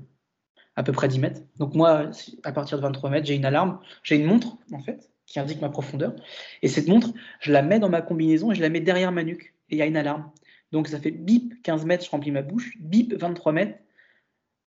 [0.76, 1.41] à peu près 10 mètres.
[1.55, 2.12] Donc moi,
[2.43, 5.62] à partir de 23 mètres, j'ai une alarme, j'ai une montre en fait qui indique
[5.62, 6.14] ma profondeur.
[6.62, 7.07] Et cette montre,
[7.39, 9.53] je la mets dans ma combinaison et je la mets derrière ma nuque.
[9.70, 10.30] Et il y a une alarme.
[10.72, 13.80] Donc ça fait bip 15 mètres, je remplis ma bouche, bip 23 mètres,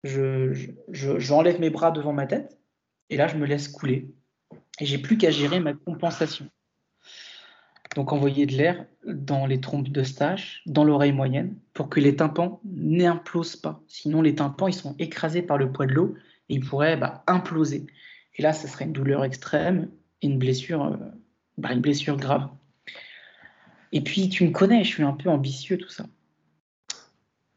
[0.04, 0.52] je,
[0.88, 2.58] j'enlève mes bras devant ma tête
[3.10, 4.12] et là je me laisse couler.
[4.80, 6.48] Et j'ai plus qu'à gérer ma compensation.
[7.94, 12.16] Donc envoyer de l'air dans les trompes de stache, dans l'oreille moyenne, pour que les
[12.16, 13.82] tympans n'implosent pas.
[13.86, 16.14] Sinon, les tympans, ils sont écrasés par le poids de l'eau
[16.48, 17.86] et ils pourraient bah, imploser.
[18.36, 19.90] Et là, ce serait une douleur extrême
[20.22, 20.96] et une blessure, euh,
[21.58, 22.48] bah, une blessure grave.
[23.92, 26.06] Et puis, tu me connais, je suis un peu ambitieux, tout ça.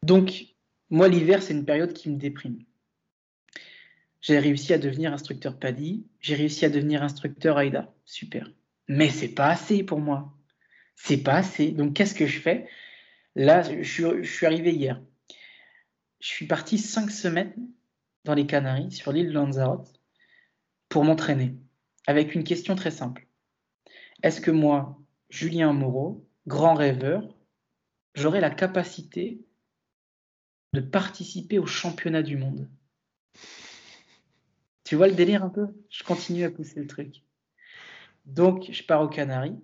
[0.03, 0.45] Donc,
[0.89, 2.59] moi, l'hiver, c'est une période qui me déprime.
[4.21, 7.93] J'ai réussi à devenir instructeur PADI, j'ai réussi à devenir instructeur AIDA.
[8.05, 8.51] Super.
[8.87, 10.33] Mais c'est pas assez pour moi.
[10.95, 11.71] C'est pas assez.
[11.71, 12.67] Donc, qu'est-ce que je fais?
[13.35, 15.01] Là, je suis, arrivé hier.
[16.19, 17.53] Je suis parti cinq semaines
[18.23, 19.93] dans les Canaries, sur l'île de Lanzarote,
[20.89, 21.55] pour m'entraîner,
[22.07, 23.27] avec une question très simple.
[24.23, 27.23] Est-ce que moi, Julien Moreau, grand rêveur,
[28.13, 29.45] j'aurai la capacité
[30.73, 32.69] de participer au championnat du monde
[34.83, 35.67] Tu vois le délire un peu?
[35.89, 37.23] Je continue à pousser le truc.
[38.25, 39.59] Donc, je pars aux Canaries.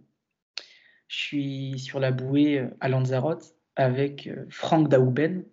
[1.07, 5.43] Je suis sur la bouée euh, à Lanzarote avec euh, Franck Daouben,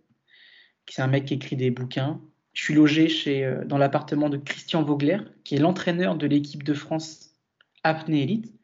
[0.86, 2.20] qui est un mec qui écrit des bouquins.
[2.52, 6.62] Je suis logé chez, euh, dans l'appartement de Christian Vogler, qui est l'entraîneur de l'équipe
[6.62, 7.34] de France
[7.82, 8.54] apnée élite.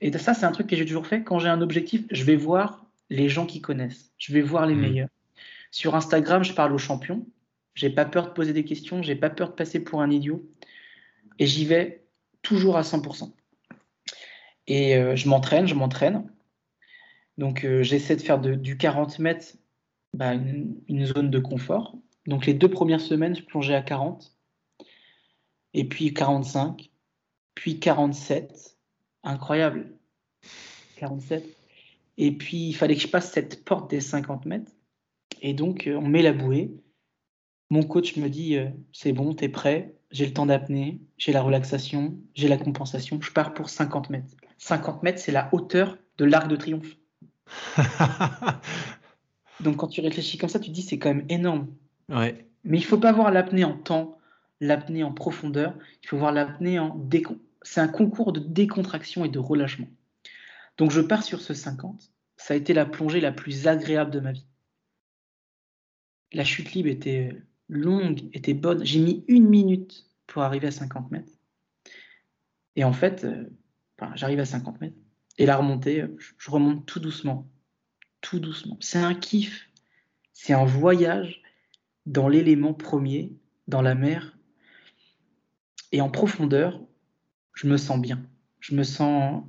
[0.00, 1.22] Et ça, c'est un truc que j'ai toujours fait.
[1.22, 4.12] Quand j'ai un objectif, je vais voir les gens qui connaissent.
[4.18, 4.80] Je vais voir les mmh.
[4.80, 5.08] meilleurs.
[5.70, 7.26] Sur Instagram, je parle aux champions.
[7.74, 9.02] J'ai pas peur de poser des questions.
[9.02, 10.46] J'ai pas peur de passer pour un idiot.
[11.38, 12.04] Et j'y vais
[12.42, 13.32] toujours à 100%.
[14.66, 16.30] Et euh, je m'entraîne, je m'entraîne.
[17.38, 19.56] Donc euh, j'essaie de faire du 40 mètres
[20.12, 21.96] bah, une, zone de confort.
[22.26, 24.34] Donc les deux premières semaines, je plongeais à 40,
[25.74, 26.90] et puis 45,
[27.54, 28.73] puis 47.
[29.24, 29.92] Incroyable.
[30.96, 31.44] 47.
[32.16, 34.70] Et puis il fallait que je passe cette porte des 50 mètres.
[35.42, 36.72] Et donc euh, on met la bouée.
[37.70, 38.56] Mon coach me dit
[38.92, 43.20] c'est bon, tu es prêt j'ai le temps d'apnée, j'ai la relaxation, j'ai la compensation.
[43.20, 44.32] Je pars pour 50 mètres.
[44.58, 46.96] 50 mètres, c'est la hauteur de l'arc de triomphe.
[49.60, 51.66] Donc quand tu réfléchis comme ça, tu te dis c'est quand même énorme.
[52.08, 52.46] Ouais.
[52.62, 54.16] Mais il faut pas voir l'apnée en temps,
[54.60, 55.74] l'apnée en profondeur.
[56.04, 57.40] Il faut voir l'apnée en décon.
[57.64, 59.88] C'est un concours de décontraction et de relâchement.
[60.76, 62.12] Donc je pars sur ce 50.
[62.36, 64.46] Ça a été la plongée la plus agréable de ma vie.
[66.32, 68.84] La chute libre était longue, était bonne.
[68.84, 71.32] J'ai mis une minute pour arriver à 50 mètres.
[72.76, 73.48] Et en fait, euh,
[74.14, 74.96] j'arrive à 50 mètres.
[75.38, 77.48] Et la remontée, euh, je remonte tout doucement.
[78.20, 78.76] Tout doucement.
[78.80, 79.70] C'est un kiff.
[80.32, 81.42] C'est un voyage
[82.06, 83.32] dans l'élément premier,
[83.68, 84.36] dans la mer.
[85.92, 86.80] Et en profondeur,
[87.54, 88.22] je me sens bien.
[88.60, 89.42] Je me sens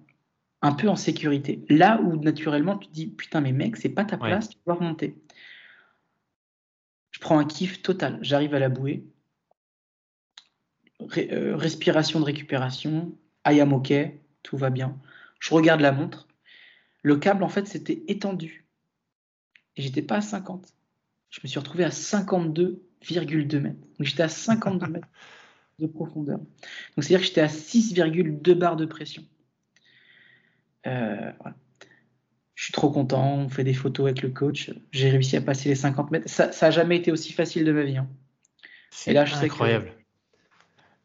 [0.62, 1.66] un peu en sécurité.
[1.70, 4.76] Là où naturellement tu te dis putain mais mec, c'est pas ta place, tu dois
[4.76, 5.16] remonter
[7.16, 8.20] je prends un kiff total.
[8.22, 9.06] J'arrive à la bouée.
[11.18, 13.18] Euh, respiration de récupération.
[13.48, 13.94] I am OK.
[14.44, 15.00] Tout va bien.
[15.40, 16.28] Je regarde la montre.
[17.04, 18.68] Le câble, en fait, s'était étendu.
[19.78, 20.74] Et j'étais pas à 50.
[21.30, 23.80] Je me suis retrouvé à 52,2 mètres.
[23.80, 25.08] Donc j'étais à 52 mètres
[25.80, 26.38] de profondeur.
[26.40, 26.48] Donc
[26.98, 29.24] c'est-à-dire que j'étais à 6,2 barres de pression.
[30.88, 31.56] Euh, voilà
[32.56, 35.70] je suis trop content, on fait des photos avec le coach, j'ai réussi à passer
[35.70, 36.30] les 50 mètres.
[36.30, 37.98] Ça n'a jamais été aussi facile de ma vie.
[37.98, 38.08] Hein.
[38.90, 39.92] C'est incroyable.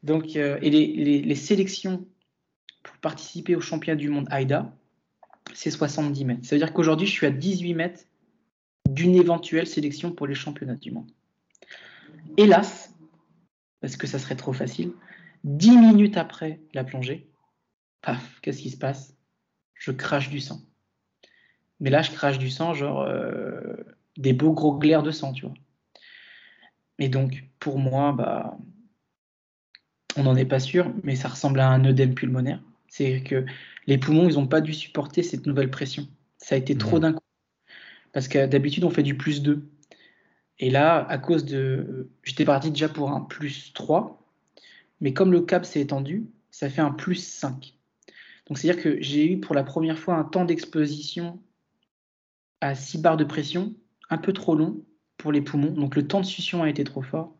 [0.04, 2.06] Donc, euh, et les, sélections
[2.82, 4.72] pour participer au championnat du monde AIDA,
[5.52, 6.46] c'est 70 mètres.
[6.46, 8.04] Ça veut dire qu'aujourd'hui, je suis à 18 mètres
[8.88, 11.10] d'une éventuelle sélection pour les championnats du monde.
[12.36, 12.94] Hélas,
[13.80, 14.92] parce que ça serait trop facile,
[15.44, 17.26] Dix minutes après la plongée,
[18.02, 19.16] paf, qu'est-ce qui se passe?
[19.74, 20.60] Je crache du sang.
[21.80, 23.76] Mais là, je crache du sang, genre euh,
[24.18, 25.54] des beaux gros glaires de sang, tu vois.
[26.98, 28.58] Et donc, pour moi, bah,
[30.16, 32.62] on n'en est pas sûr, mais ça ressemble à un œdème pulmonaire.
[32.88, 33.46] C'est que
[33.86, 36.06] les poumons, ils n'ont pas dû supporter cette nouvelle pression.
[36.36, 37.24] Ça a été trop d'un coup.
[38.12, 39.66] Parce que d'habitude, on fait du plus 2.
[40.60, 42.10] Et là, à cause de.
[42.22, 44.22] J'étais parti déjà pour un plus 3,
[45.00, 47.74] mais comme le cap s'est étendu, ça fait un plus 5.
[48.46, 51.40] Donc, c'est-à-dire que j'ai eu pour la première fois un temps d'exposition
[52.60, 53.74] à 6 barres de pression,
[54.10, 54.84] un peu trop long
[55.16, 55.72] pour les poumons.
[55.72, 57.34] Donc, le temps de succion a été trop fort.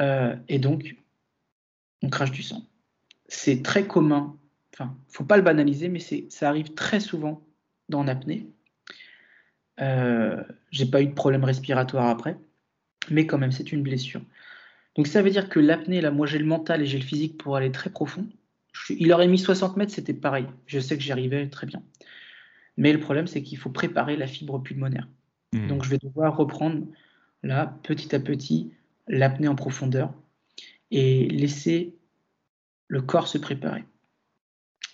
[0.00, 0.96] Euh, et donc,
[2.02, 2.66] on crache du sang.
[3.28, 4.38] C'est très commun.
[4.72, 7.42] Enfin, faut pas le banaliser, mais ça arrive très souvent
[7.90, 8.48] dans l'apnée.
[9.80, 12.36] Euh, j'ai pas eu de problème respiratoire après,
[13.10, 14.22] mais quand même, c'est une blessure.
[14.94, 17.36] Donc ça veut dire que l'apnée, là, moi j'ai le mental et j'ai le physique
[17.36, 18.26] pour aller très profond.
[18.88, 20.46] il aurait mis 60 mètres, c'était pareil.
[20.66, 21.82] Je sais que j'y arrivais très bien.
[22.76, 25.08] Mais le problème, c'est qu'il faut préparer la fibre pulmonaire.
[25.52, 25.68] Hmm.
[25.68, 26.86] Donc je vais devoir reprendre
[27.42, 28.72] là, petit à petit,
[29.08, 30.12] l'apnée en profondeur
[30.90, 31.94] et laisser
[32.88, 33.84] le corps se préparer.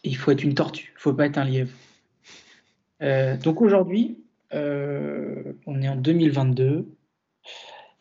[0.05, 1.73] il faut être une tortue, il ne faut pas être un lièvre.
[3.03, 4.22] Euh, donc aujourd'hui,
[4.55, 6.87] euh, on est en 2022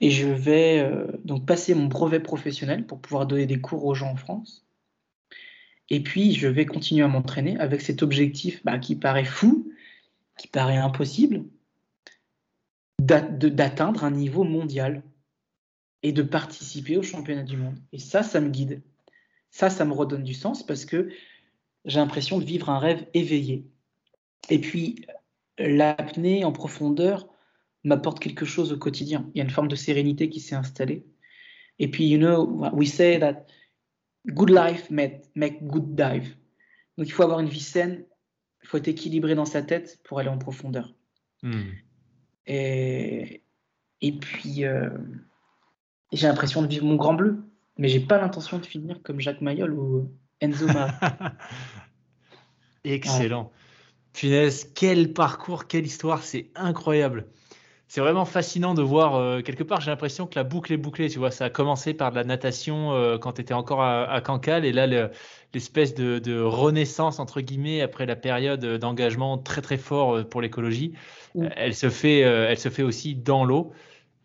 [0.02, 3.94] et je vais euh, donc passer mon brevet professionnel pour pouvoir donner des cours aux
[3.94, 4.66] gens en France.
[5.90, 9.72] Et puis je vais continuer à m'entraîner avec cet objectif bah, qui paraît fou,
[10.38, 11.44] qui paraît impossible,
[13.00, 15.04] d'atteindre un niveau mondial
[16.04, 17.78] et de participer au championnat du monde.
[17.92, 18.82] Et ça, ça me guide.
[19.52, 21.10] Ça, ça me redonne du sens parce que
[21.86, 23.66] j'ai l'impression de vivre un rêve éveillé.
[24.50, 25.06] Et puis,
[25.68, 27.28] l'apnée en profondeur
[27.84, 29.30] m'apporte quelque chose au quotidien.
[29.34, 31.06] Il y a une forme de sérénité qui s'est installée.
[31.80, 33.46] Et puis, you know, we say that
[34.28, 36.36] good life make, good dive.
[36.98, 38.06] Donc, il faut avoir une vie saine,
[38.62, 40.94] il faut être équilibré dans sa tête pour aller en profondeur.
[41.42, 41.72] Hmm.
[42.46, 43.42] Et,
[44.02, 44.90] et puis, euh,
[46.12, 47.44] j'ai l'impression de vivre mon grand bleu,
[47.78, 50.68] mais j'ai pas l'intention de finir comme Jacques Mayol ou Enzo
[52.84, 53.52] Excellent.
[54.14, 57.28] Finesse, quel parcours, quelle histoire, c'est incroyable.
[57.88, 61.10] C'est vraiment fascinant de voir, euh, quelque part, j'ai l'impression que la boucle est bouclée,
[61.10, 64.22] tu vois, ça a commencé par de la natation euh, quand tu étais encore à,
[64.22, 64.88] Cancale, et là,
[65.54, 70.94] l'espèce de, renaissance, entre guillemets, après la période d'engagement très très fort euh, pour l'écologie,
[71.58, 73.74] elle, se fait, elle se fait aussi dans l'eau.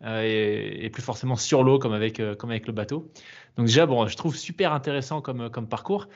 [0.05, 3.11] et, plus forcément sur l'eau comme avec, comme avec le bateau.
[3.57, 6.07] Donc déjà, bon, je trouve super intéressant comme, comme parcours.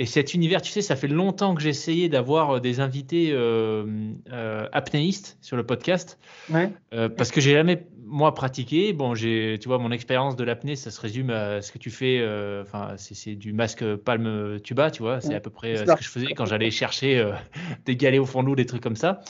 [0.00, 3.84] Et cet univers, tu sais, ça fait longtemps que essayé d'avoir euh, des invités euh,
[4.32, 6.18] euh, apnéistes sur le podcast.
[6.48, 6.72] Ouais.
[6.90, 8.94] parce que j'ai jamais, moi, pratiqué.
[8.94, 11.90] Bon, j'ai, tu vois, mon expérience de l'apnée, ça se résume à ce que tu
[11.90, 12.18] fais.
[12.62, 15.20] Enfin, c'est, du masque palme tuba, tu vois.
[15.20, 17.22] C'est à peu près ce que je faisais quand j'allais chercher
[17.84, 19.20] des galets au fond de l'eau, des trucs comme ça.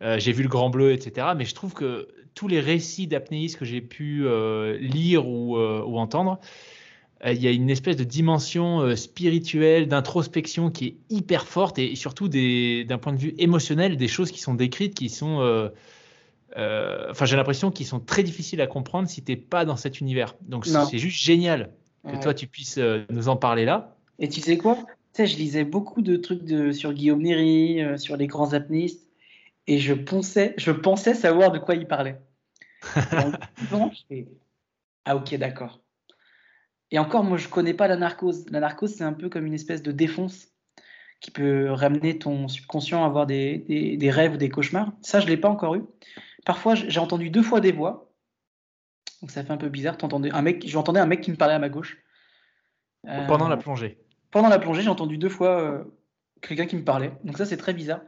[0.00, 1.28] j'ai vu le grand bleu, etc.
[1.36, 4.26] Mais je trouve que tous les récits d'apnéistes que j'ai pu
[4.80, 6.40] lire ou, ou entendre,
[7.24, 11.94] il y a une espèce de dimension euh, spirituelle, d'introspection qui est hyper forte et
[11.96, 17.24] surtout d'un point de vue émotionnel, des choses qui sont décrites qui sont, euh, enfin
[17.24, 20.34] j'ai l'impression qu'ils sont très difficiles à comprendre si tu n'es pas dans cet univers.
[20.42, 21.70] Donc c'est juste génial
[22.06, 22.78] que toi tu puisses
[23.10, 23.96] nous en parler là.
[24.18, 24.78] Et tu sais quoi?
[25.14, 29.08] Tu je lisais beaucoup de trucs de, sur Guillaume Néry, sur les grands apnéistes,
[29.66, 32.20] et je pensais, je pensais savoir de quoi il parlait.
[35.04, 35.80] ah ok, d'accord.
[36.90, 38.48] Et encore, moi, je connais pas la narcose.
[38.50, 40.48] La narcose, c'est un peu comme une espèce de défonce
[41.20, 44.92] qui peut ramener ton subconscient à avoir des, des, rêves ou des cauchemars.
[45.02, 45.82] Ça, je l'ai pas encore eu.
[46.44, 48.12] Parfois, j'ai entendu deux fois des voix.
[49.20, 49.96] Donc ça fait un peu bizarre.
[50.02, 51.98] Un mec, j'entendais un mec qui me parlait à ma gauche.
[53.02, 53.98] pendant la plongée.
[54.30, 55.84] Pendant la plongée, j'ai entendu deux fois euh,
[56.42, 57.12] quelqu'un qui me parlait.
[57.24, 58.02] Donc ça, c'est très bizarre.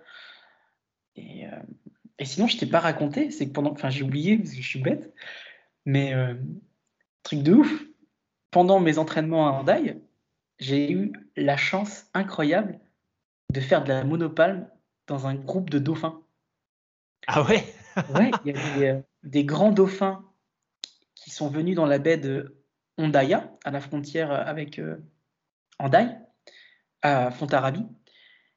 [1.16, 1.62] Et, euh,
[2.18, 3.30] et sinon, je t'ai pas raconté.
[3.30, 5.12] C'est que pendant, enfin, j'ai oublié parce que je suis bête.
[5.86, 6.34] Mais euh,
[7.22, 7.84] truc de ouf
[8.50, 10.00] pendant mes entraînements à Hendaye,
[10.58, 12.80] j'ai eu la chance incroyable
[13.52, 14.68] de faire de la monopalme
[15.06, 16.22] dans un groupe de dauphins.
[17.26, 17.64] Ah ouais?
[18.14, 20.24] Ouais, il y a euh, des, grands dauphins
[21.14, 22.62] qui sont venus dans la baie de
[22.96, 24.96] Hondaya, à la frontière avec euh,
[27.02, 27.86] à Fontarabie.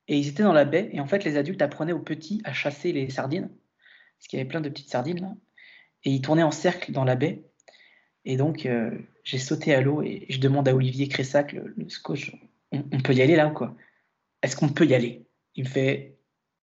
[0.08, 2.54] Et ils étaient dans la baie, et en fait, les adultes apprenaient aux petits à
[2.54, 3.50] chasser les sardines,
[4.18, 5.34] parce qu'il y avait plein de petites sardines là.
[6.04, 7.46] Et ils tournaient en cercle dans la baie.
[8.26, 12.36] Et donc, euh, j'ai sauté à l'eau et je demande à Olivier Cressac, le, coach,
[12.72, 13.76] on, peut y aller là ou quoi?
[14.41, 15.26] Est-ce qu'on peut y aller?
[15.55, 16.17] Il me fait,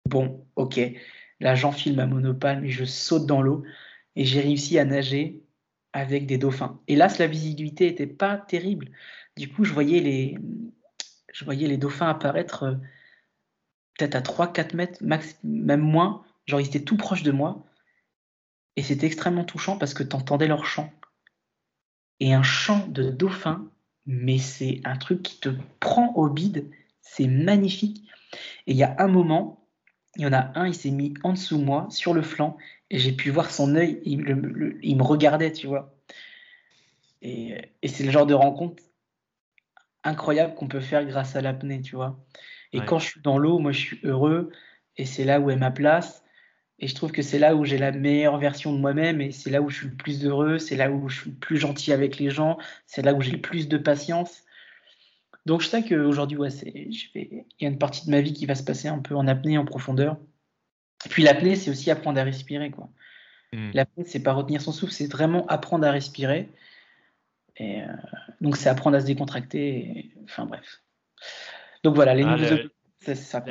[0.06, 0.80] bon, ok.
[1.40, 3.64] Là, j'enfile ma monopale, mais je saute dans l'eau
[4.16, 5.42] et j'ai réussi à nager
[5.92, 6.80] avec des dauphins.
[6.88, 8.90] Là, la visibilité n'était pas terrible.
[9.36, 10.36] Du coup, je voyais les,
[11.32, 12.74] je voyais les dauphins apparaître euh,
[13.98, 14.98] peut-être à 3-4 mètres,
[15.44, 16.24] même moins.
[16.46, 17.64] Genre, ils étaient tout proches de moi.
[18.76, 20.92] Et c'était extrêmement touchant parce que tu entendais leur chant.
[22.20, 23.70] Et un chant de dauphin,
[24.06, 25.50] mais c'est un truc qui te
[25.80, 26.70] prend au bide.
[27.00, 28.04] C'est magnifique.
[28.66, 29.66] Et il y a un moment,
[30.16, 32.56] il y en a un, il s'est mis en dessous de moi, sur le flanc,
[32.90, 35.94] et j'ai pu voir son œil, il, me regardait, tu vois.
[37.22, 38.82] Et, c'est le genre de rencontre
[40.04, 42.18] incroyable qu'on peut faire grâce à l'apnée, tu vois.
[42.72, 44.50] Et quand je suis dans l'eau, moi je suis heureux,
[44.96, 46.24] et c'est là où est ma place.
[46.80, 49.50] Et je trouve que c'est là où j'ai la meilleure version de moi-même, et c'est
[49.50, 51.92] là où je suis le plus heureux, c'est là où je suis le plus gentil
[51.92, 54.44] avec les gens, c'est là où j'ai le plus de patience.
[55.44, 58.54] Donc je sais qu'aujourd'hui, ouais, il y a une partie de ma vie qui va
[58.54, 60.18] se passer un peu en apnée, en profondeur.
[61.06, 62.70] Et puis l'apnée, c'est aussi apprendre à respirer.
[62.70, 62.88] Quoi.
[63.52, 63.70] Hmm.
[63.72, 66.48] L'apnée, c'est pas retenir son souffle, c'est vraiment apprendre à respirer.
[67.56, 67.86] Et euh,
[68.40, 70.12] donc c'est apprendre à se décontracter.
[70.24, 70.82] Enfin bref.
[71.82, 72.68] Donc voilà, les ah, nouveaux...
[73.00, 73.44] c'est ça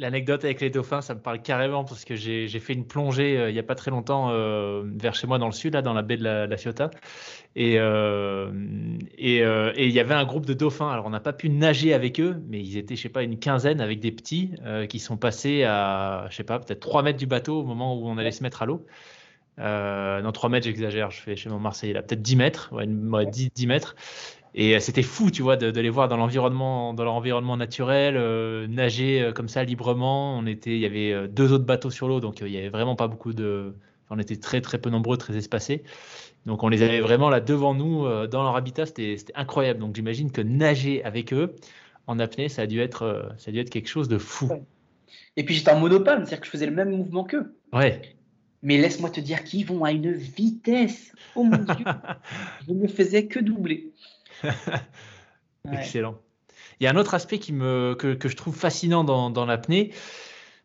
[0.00, 3.50] l'anecdote avec les dauphins, ça me parle carrément parce que j'ai fait une plongée euh,
[3.50, 5.92] il n'y a pas très longtemps euh, vers chez moi dans le sud, là, dans
[5.92, 6.90] la baie de la, la Ciotat.
[7.54, 8.50] Et euh,
[9.18, 10.90] et il y avait un groupe de dauphins.
[10.90, 13.38] Alors, on n'a pas pu nager avec eux, mais ils étaient, je sais pas, une
[13.38, 14.52] quinzaine avec des petits
[14.88, 18.08] qui sont passés à, je sais pas, peut-être 3 mètres du bateau au moment où
[18.08, 18.86] on allait se mettre à l'eau.
[19.58, 23.50] non, 3 mètres, j'exagère, je fais chez mon Marseillais là, peut-être 10 mètres, ouais, 10,
[23.52, 23.96] 10 mètres.
[24.54, 28.16] Et euh, c'était fou, tu vois, de, les voir dans l'environnement, dans leur environnement naturel,
[28.16, 30.36] euh, nager euh, comme ça librement.
[30.36, 32.96] On était, il y avait deux autres bateaux sur l'eau, donc il y avait vraiment
[32.96, 33.74] pas beaucoup de.
[34.10, 35.84] on était très très peu nombreux, très espacés.
[36.46, 39.78] Donc on les avait vraiment là devant nous, dans leur habitat, c'était incroyable.
[39.78, 41.54] Donc j'imagine que nager avec eux
[42.06, 44.50] en apnée, ça a dû être, ça a dû être quelque chose de fou.
[45.36, 47.54] Et puis j'étais en monopale, c'est-à-dire que je faisais le même mouvement qu'eux.
[47.72, 48.00] Ouais.
[48.62, 51.12] Mais laisse-moi te dire qu'ils vont à une vitesse.
[51.34, 51.84] Oh mon Dieu,
[52.68, 53.92] je ne faisais que doubler.
[55.72, 56.16] Excellent.
[56.78, 59.44] Il y a un autre aspect qui me, que, que je trouve fascinant dans, dans
[59.44, 59.92] l'apnée.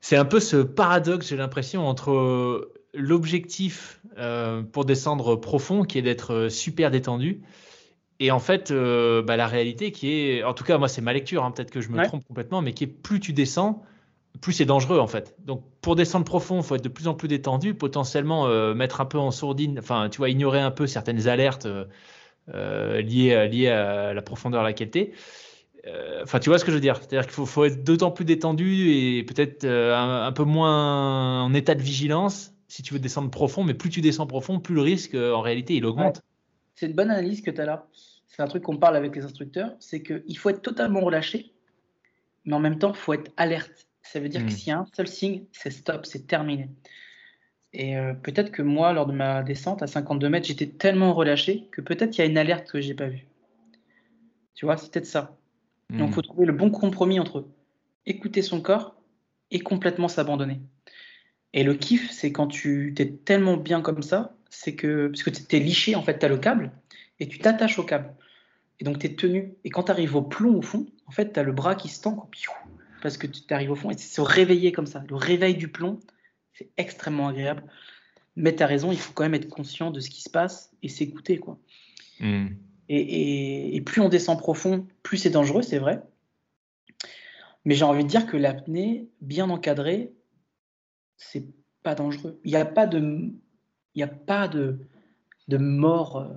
[0.01, 6.01] C'est un peu ce paradoxe, j'ai l'impression, entre l'objectif euh, pour descendre profond, qui est
[6.01, 7.41] d'être euh, super détendu,
[8.19, 11.11] et en fait, euh, bah, la réalité qui est, en tout cas, moi, c'est ma
[11.11, 13.83] lecture, hein, peut-être que je me trompe complètement, mais qui est plus tu descends,
[14.41, 15.35] plus c'est dangereux en fait.
[15.43, 19.05] Donc pour descendre profond, il faut être de plus en plus détendu, potentiellement mettre un
[19.05, 21.67] peu en sourdine, enfin tu vois, ignorer un peu certaines alertes
[22.53, 25.11] euh, lié, à la profondeur à laquelle tu es.
[25.87, 28.25] Euh, enfin, tu vois ce que je veux dire C'est-à-dire qu'il faut, être d'autant plus
[28.25, 33.29] détendu et peut-être euh, un, peu moins en état de vigilance si tu veux descendre
[33.29, 36.21] profond, mais plus tu descends profond, plus le risque, en réalité, il augmente.
[36.73, 37.87] C'est une bonne analyse que tu as là.
[38.27, 41.53] C'est un truc qu'on parle avec les instructeurs, c'est qu'il faut être totalement relâché,
[42.43, 43.87] mais en même temps, il faut être alerte.
[44.01, 44.55] Ça veut dire que hmm.
[44.55, 46.69] s'il y a un seul signe, c'est stop, c'est terminé.
[47.77, 51.67] Et euh, peut-être que moi, lors de ma descente à 52 mètres, j'étais tellement relâché
[51.71, 53.25] que peut-être il y a une alerte que j'ai pas vue.
[54.53, 55.37] Tu vois, c'est peut-être ça.
[55.89, 56.13] Donc, il hmm.
[56.13, 57.45] faut trouver le bon compromis entre
[58.05, 58.95] écouter son corps
[59.51, 60.61] et complètement s'abandonner.
[61.53, 65.29] Et le kiff, c'est quand tu t'es tellement bien comme ça, c'est que, parce que
[65.29, 66.71] tu es liché, en fait, tu as le câble,
[67.19, 68.13] et tu t'attaches au câble.
[68.79, 69.53] Et donc, tu es tenu.
[69.65, 71.89] Et quand tu arrives au plomb, au fond, en fait, tu as le bras qui
[71.89, 72.29] se tend,
[73.01, 75.03] parce que tu arrives au fond, et c'est se réveiller comme ça.
[75.09, 75.99] Le réveil du plomb,
[76.55, 77.63] c'est extrêmement agréable.
[78.35, 80.71] Mais tu as raison, il faut quand même être conscient de ce qui se passe
[80.81, 81.37] et s'écouter.
[81.37, 81.59] quoi.
[82.19, 82.47] Hmm.
[82.89, 86.01] Et, plus on descend profond, plus c'est dangereux, c'est vrai.
[87.63, 90.13] Mais j'ai envie de dire que l'apnée, bien encadrée,
[91.17, 91.47] c'est
[91.81, 92.39] pas dangereux.
[92.43, 93.31] Il n'y a pas de,
[93.95, 94.79] il a pas de,
[95.47, 96.33] de mort euh,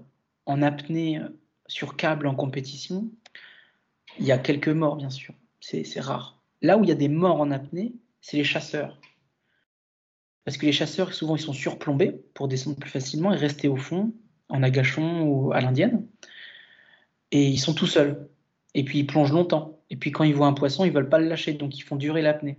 [0.47, 1.29] en apnée euh,
[1.67, 3.11] sur câble en compétition.
[4.19, 5.35] Il y a quelques morts, bien sûr.
[5.61, 6.41] C'est rare.
[6.63, 8.99] Là où il y a des morts en apnée, c'est les chasseurs
[10.49, 13.77] parce que les chasseurs, souvent, ils sont surplombés pour descendre plus facilement et rester au
[13.77, 14.15] fond,
[14.49, 16.07] en agachon ou à l'indienne.
[17.33, 18.31] Et ils sont tout seuls.
[18.73, 19.79] Et puis, ils plongent longtemps.
[19.91, 21.97] Et puis, quand ils voient un poisson, ils veulent pas le lâcher, donc ils font
[21.97, 22.57] durer l'apnée.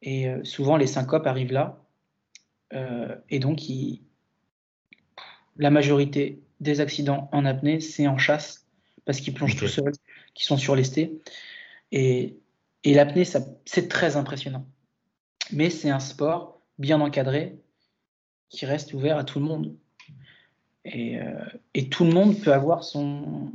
[0.00, 1.84] Et euh, souvent, les syncopes arrivent là.
[2.72, 3.60] Euh, et donc,
[5.58, 8.66] la majorité des accidents en apnée, c'est en chasse,
[9.04, 9.92] parce qu'ils plongent tout seuls,
[10.32, 11.20] qu'ils sont surlestés.
[11.92, 12.38] Et,
[12.82, 14.66] et l'apnée, c'est très impressionnant.
[15.52, 17.58] Mais c'est un sport bien encadré,
[18.48, 19.76] qui reste ouvert à tout le monde.
[20.84, 21.32] Et, euh,
[21.90, 23.50] tout le monde peut avoir son,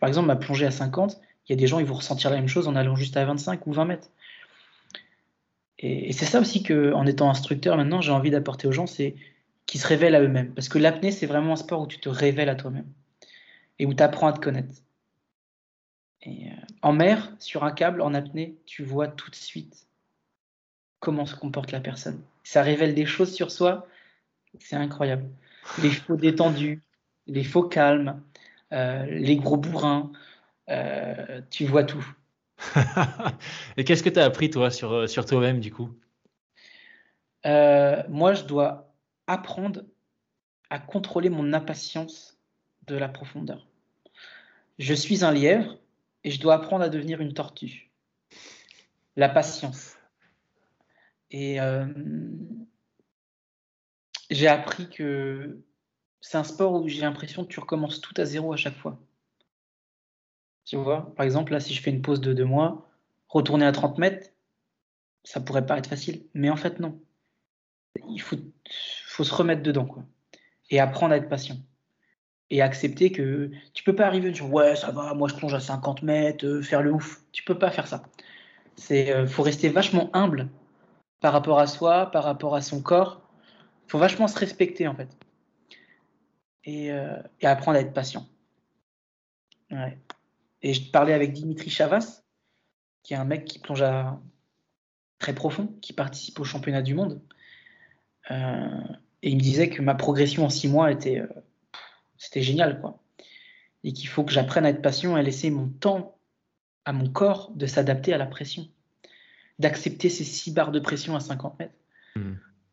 [0.00, 2.36] Par exemple, ma plongée à 50, il y a des gens, ils vont ressentir la
[2.36, 4.10] même chose en allant juste à 25 ou 20 mètres.
[5.78, 9.14] Et, c'est ça aussi que, en étant instructeur maintenant, j'ai envie d'apporter aux gens, c'est
[9.66, 10.54] qu'ils se révèlent à eux-mêmes.
[10.54, 12.86] Parce que l'apnée, c'est vraiment un sport où tu te révèles à toi-même
[13.78, 14.74] et où tu apprends à te connaître.
[16.26, 16.30] Euh,
[16.82, 19.86] en mer, sur un câble, en apnée, tu vois tout de suite
[21.00, 22.22] comment se comporte la personne.
[22.44, 23.86] Ça révèle des choses sur soi,
[24.58, 25.28] c'est incroyable.
[25.82, 26.82] les faux détendus,
[27.26, 28.22] les faux calmes,
[28.72, 30.12] euh, les gros bourrins.
[30.68, 32.06] Euh, tu vois tout.
[33.76, 35.90] Et qu'est-ce que tu as appris, toi, sur, euh, sur toi-même, du coup?
[37.44, 38.92] Moi, je dois
[39.26, 39.82] apprendre
[40.68, 42.38] à contrôler mon impatience
[42.86, 43.66] de la profondeur.
[44.78, 45.78] Je suis un lièvre
[46.24, 47.90] et je dois apprendre à devenir une tortue.
[49.16, 49.96] La patience.
[51.30, 51.58] Et
[54.30, 55.60] j'ai appris que
[56.20, 58.98] c'est un sport où j'ai l'impression que tu recommences tout à zéro à chaque fois.
[60.64, 62.88] Tu vois, par exemple, là, si je fais une pause de deux mois,
[63.28, 64.30] retourner à 30 mètres,
[65.24, 66.22] ça pourrait paraître facile.
[66.34, 67.00] Mais en fait, non.
[68.08, 68.36] Il faut,
[69.24, 70.04] se remettre dedans, quoi.
[70.70, 71.56] Et apprendre à être patient.
[72.50, 75.60] Et accepter que tu peux pas arriver dire ouais, ça va, moi je plonge à
[75.60, 77.22] 50 mètres, euh, faire le ouf.
[77.32, 78.02] Tu peux pas faire ça.
[78.76, 80.48] C'est, euh, faut rester vachement humble
[81.20, 83.22] par rapport à soi, par rapport à son corps.
[83.86, 85.08] Il faut vachement se respecter, en fait.
[86.68, 88.26] Euh, et, apprendre à être patient.
[90.62, 92.22] Et je parlais avec Dimitri Chavas,
[93.02, 93.84] qui est un mec qui plonge
[95.18, 97.22] très profond, qui participe au championnat du monde.
[98.30, 98.82] Euh,
[99.22, 101.28] et il me disait que ma progression en six mois était, euh,
[102.18, 103.02] c'était génial, quoi.
[103.82, 106.18] Et qu'il faut que j'apprenne à être patient et à laisser mon temps
[106.84, 108.68] à mon corps de s'adapter à la pression,
[109.60, 111.74] d'accepter ces six barres de pression à 50 mètres.
[112.16, 112.32] Mmh.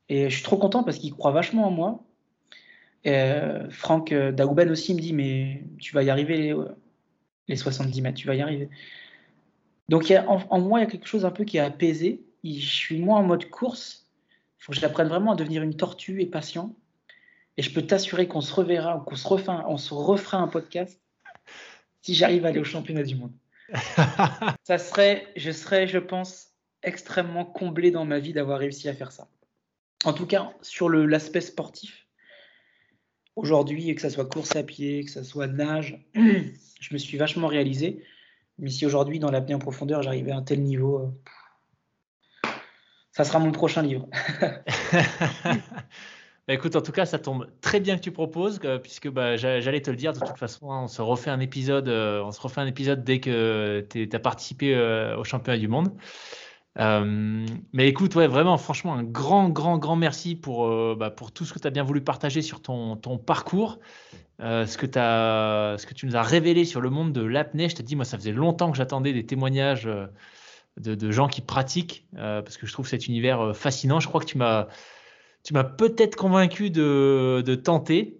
[0.09, 2.03] Et je suis trop content parce qu'il croit vachement en moi.
[3.05, 6.55] Euh, Franck euh, Daouben aussi me dit mais tu vas y arriver
[7.47, 8.69] les, 70 mètres, tu vas y arriver.
[9.89, 12.21] Donc en, moi, il y a quelque chose un peu qui est apaisé.
[12.43, 14.07] Je suis moins en mode course.
[14.59, 16.73] Il faut que j'apprenne vraiment à devenir une tortue et patient.
[17.57, 20.99] Et je peux t'assurer qu'on se reverra, qu'on se, on se refera un podcast
[22.01, 23.33] si j'arrive à aller au championnat du monde.
[24.63, 26.49] ça serait, je serais, je pense,
[26.83, 29.27] extrêmement comblé dans ma vie d'avoir réussi à faire ça.
[30.05, 32.07] En tout cas, sur l'aspect sportif,
[33.35, 37.47] aujourd'hui, que ce soit course à pied, que ce soit nage, je me suis vachement
[37.47, 38.03] réalisé.
[38.59, 40.99] Mais si aujourd'hui, dans l'apnée en profondeur, j'arrivais à un tel niveau,
[42.45, 42.49] euh,
[43.11, 44.07] ça sera mon prochain livre.
[46.47, 49.81] Bah, écoute, en tout cas, ça tombe très bien que tu proposes, puisque bah, j'allais
[49.81, 50.13] te le dire.
[50.13, 53.03] De toute façon, hein, on se refait un épisode, euh, on se refait un épisode
[53.03, 55.89] dès que tu as participé euh, au championnat du monde.
[56.79, 61.31] Euh, mais écoute, ouais, vraiment, franchement, un grand, grand, grand merci pour, euh, bah, pour
[61.31, 63.79] tout ce que tu as bien voulu partager sur ton, ton parcours,
[64.41, 67.69] euh, ce, que as, ce que tu nous as révélé sur le monde de l'apnée.
[67.69, 69.89] Je te dis, moi, ça faisait longtemps que j'attendais des témoignages
[70.77, 73.99] de, de, gens qui pratiquent, parce que je trouve cet univers fascinant.
[73.99, 74.67] Je crois que tu m'as,
[75.43, 78.19] tu m'as peut-être convaincu de, de tenter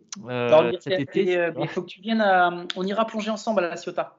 [0.80, 1.52] cet été.
[1.60, 4.18] il faut que tu viennes à, On ira plonger ensemble à la Ciotat.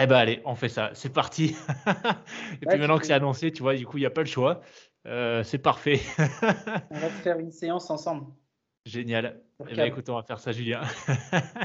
[0.00, 1.54] Eh ben allez, on fait ça, c'est parti.
[2.62, 4.26] et puis maintenant que c'est annoncé, tu vois, du coup, il n'y a pas le
[4.26, 4.62] choix.
[5.06, 6.00] Euh, c'est parfait.
[6.90, 8.26] on va faire une séance ensemble.
[8.86, 9.40] Génial.
[9.68, 10.80] Eh ben, écoute, on va faire ça, Julien.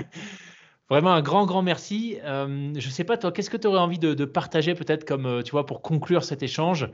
[0.89, 2.17] Vraiment un grand, grand merci.
[2.23, 5.25] Euh, je ne sais pas, toi, qu'est-ce que tu aurais envie de, partager peut-être comme,
[5.25, 6.89] euh, tu vois, pour conclure cet échange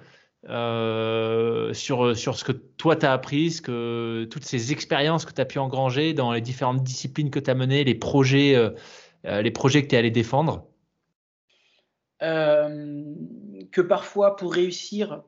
[0.45, 5.45] sur, sur ce que toi, tu as appris, que, toutes ces expériences que tu as
[5.45, 8.57] pu engranger dans les différentes disciplines que tu as menées, les projets,
[9.23, 10.67] les projets que tu es allé défendre?
[12.23, 15.23] Que parfois pour réussir,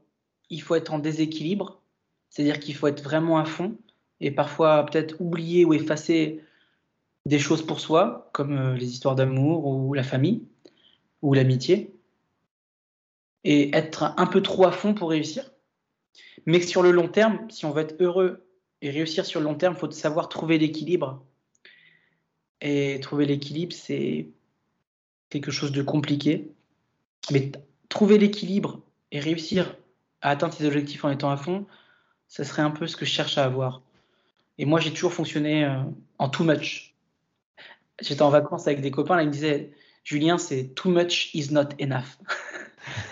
[0.50, 1.82] il faut être en déséquilibre,
[2.30, 3.78] c'est-à-dire qu'il faut être vraiment à fond
[4.22, 6.42] et parfois peut-être oublier ou effacer
[7.26, 10.44] des choses pour soi, comme euh, les histoires d'amour ou la famille
[11.22, 11.94] ou l'amitié,
[13.44, 15.52] et être un peu trop à fond pour réussir.
[16.46, 18.48] Mais sur le long terme, si on veut être heureux
[18.82, 21.26] et réussir sur le long terme, il faut savoir trouver l'équilibre.
[22.62, 24.30] Et trouver l'équilibre, c'est
[25.30, 26.55] quelque chose de compliqué.
[27.32, 27.52] Mais
[27.90, 28.82] trouver l'équilibre
[29.12, 29.76] et réussir
[30.22, 31.66] à atteindre ses objectifs en étant à fond,
[32.28, 33.82] ça serait un peu ce que je cherche à avoir.
[34.58, 35.82] Et moi, j'ai toujours fonctionné euh,
[36.18, 36.96] en too much.
[38.02, 39.72] J'étais en vacances avec des copains, là, ils me disaient
[40.04, 42.18] Julien, c'est too much is not enough.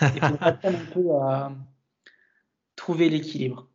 [0.02, 1.52] Il faut apprendre un peu à
[2.76, 3.68] trouver l'équilibre.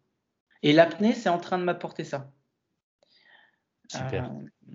[0.64, 2.32] Et l'apnée, c'est en train de m'apporter ça.
[3.88, 4.26] Super.
[4.26, 4.74] Euh,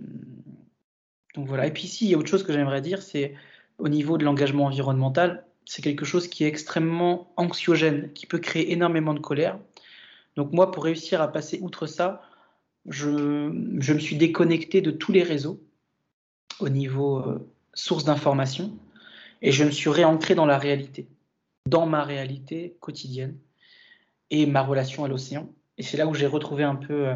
[1.35, 1.67] donc voilà.
[1.67, 3.35] Et puis ici, il y a autre chose que j'aimerais dire, c'est
[3.79, 8.73] au niveau de l'engagement environnemental, c'est quelque chose qui est extrêmement anxiogène, qui peut créer
[8.73, 9.59] énormément de colère.
[10.37, 12.23] Donc moi, pour réussir à passer outre ça,
[12.87, 15.63] je, me suis déconnecté de tous les réseaux
[16.61, 18.77] au niveau euh, source d'information
[19.43, 21.09] et je me suis réancré dans la réalité,
[21.67, 23.39] dans ma réalité quotidienne
[24.31, 25.51] et ma relation à l'océan.
[25.79, 27.15] Et c'est là où j'ai retrouvé un peu euh,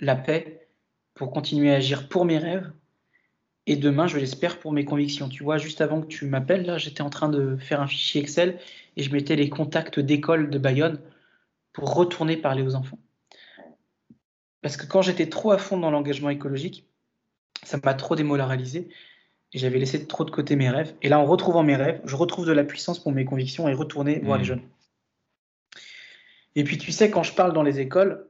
[0.00, 0.68] la paix
[1.14, 2.70] pour continuer à agir pour mes rêves
[3.68, 5.28] et demain, je l'espère pour mes convictions.
[5.28, 8.22] Tu vois, juste avant que tu m'appelles, là, j'étais en train de faire un fichier
[8.22, 8.58] Excel
[8.96, 10.98] et je mettais les contacts d'école de Bayonne
[11.74, 12.98] pour retourner parler aux enfants.
[14.62, 16.86] parce que quand j'étais trop à fond dans l'engagement écologique,
[17.62, 18.88] ça m'a trop démoralisé
[19.52, 20.94] et j'avais laissé trop de côté mes rêves.
[21.02, 23.74] Et là, en retrouvant mes rêves, je retrouve de la puissance pour mes convictions et
[23.74, 24.46] retourner voir les mmh.
[24.46, 24.62] jeunes.
[26.54, 28.26] Et puis, tu sais, quand je parle dans les écoles,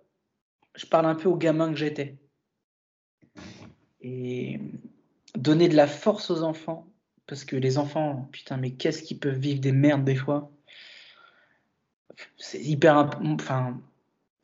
[0.75, 2.17] je parle un peu aux gamins que j'étais.
[4.01, 4.61] Et
[5.39, 6.87] donner de la force aux enfants,
[7.27, 10.51] parce que les enfants, putain, mais qu'est-ce qu'ils peuvent vivre des merdes des fois?
[12.37, 13.11] C'est hyper.
[13.23, 13.81] Enfin,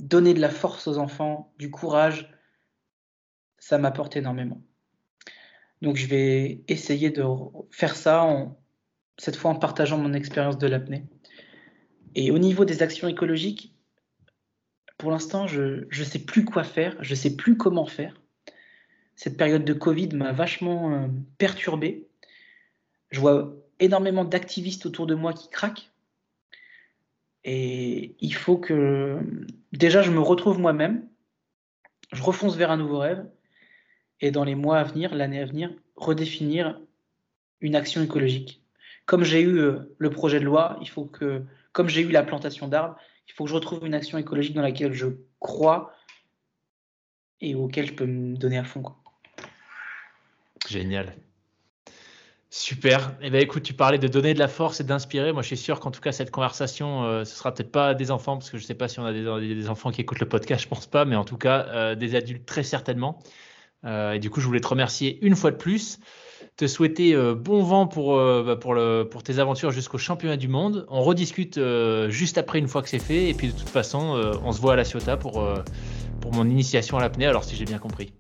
[0.01, 2.33] donner de la force aux enfants, du courage,
[3.59, 4.63] ça m'apporte énormément.
[5.83, 7.25] Donc je vais essayer de
[7.71, 8.27] faire ça,
[9.19, 11.05] cette fois en partageant mon expérience de l'apnée.
[12.15, 13.75] Et au niveau des actions écologiques,
[14.99, 18.21] pour l'instant, je ne sais plus quoi faire, je ne sais plus comment faire.
[19.17, 21.09] Cette période de Covid m'a vachement euh,
[21.39, 22.09] perturbé.
[23.11, 25.91] Je vois énormément d'activistes autour de moi qui craquent.
[27.45, 29.19] Et il faut que
[29.73, 31.07] déjà je me retrouve moi-même,
[32.13, 33.27] je refonce vers un nouveau rêve,
[34.21, 36.81] et dans les mois à venir, l'année à venir, redéfinir
[37.61, 38.63] une action écologique.
[39.07, 41.43] Comme j'ai eu euh, le projet de loi, il faut que,
[41.73, 42.97] comme j'ai eu la plantation d'arbres,
[43.29, 45.07] il faut que je retrouve une action écologique dans laquelle je
[45.41, 45.93] crois
[47.41, 48.83] et auquel je peux me donner à fond.
[50.69, 51.15] Génial.
[52.57, 53.17] Super.
[53.21, 55.33] Eh bien, écoute, tu parlais de donner de la force et d'inspirer.
[55.33, 57.95] Moi, je suis sûr qu'en tout cas, cette conversation, ce euh, ce sera peut-être pas
[57.95, 60.21] des enfants, parce que je ne sais pas si on a des, enfants qui écoutent
[60.21, 63.19] le podcast, je pense pas, mais en tout cas, euh, des adultes très certainement.
[63.85, 65.99] Euh, et du coup, je voulais te remercier une fois de plus,
[66.57, 70.87] te souhaiter bon vent pour, bah, pour, le, pour tes aventures jusqu'au championnat du monde.
[70.89, 71.59] On rediscute
[72.09, 73.29] juste après, une fois que c'est fait.
[73.29, 75.45] Et puis, de toute façon, on se voit à la Ciotat pour,
[76.21, 78.13] pour mon initiation à l'apnée, alors si j'ai bien compris.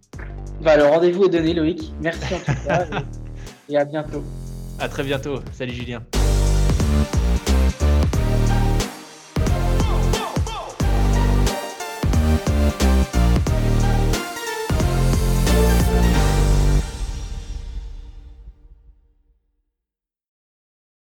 [0.65, 1.93] Bah, le rendez-vous est donné, Loïc.
[2.01, 2.87] Merci en tout cas
[3.69, 4.25] et à bientôt.
[4.81, 5.41] À très bientôt.
[5.53, 6.03] Salut Julien.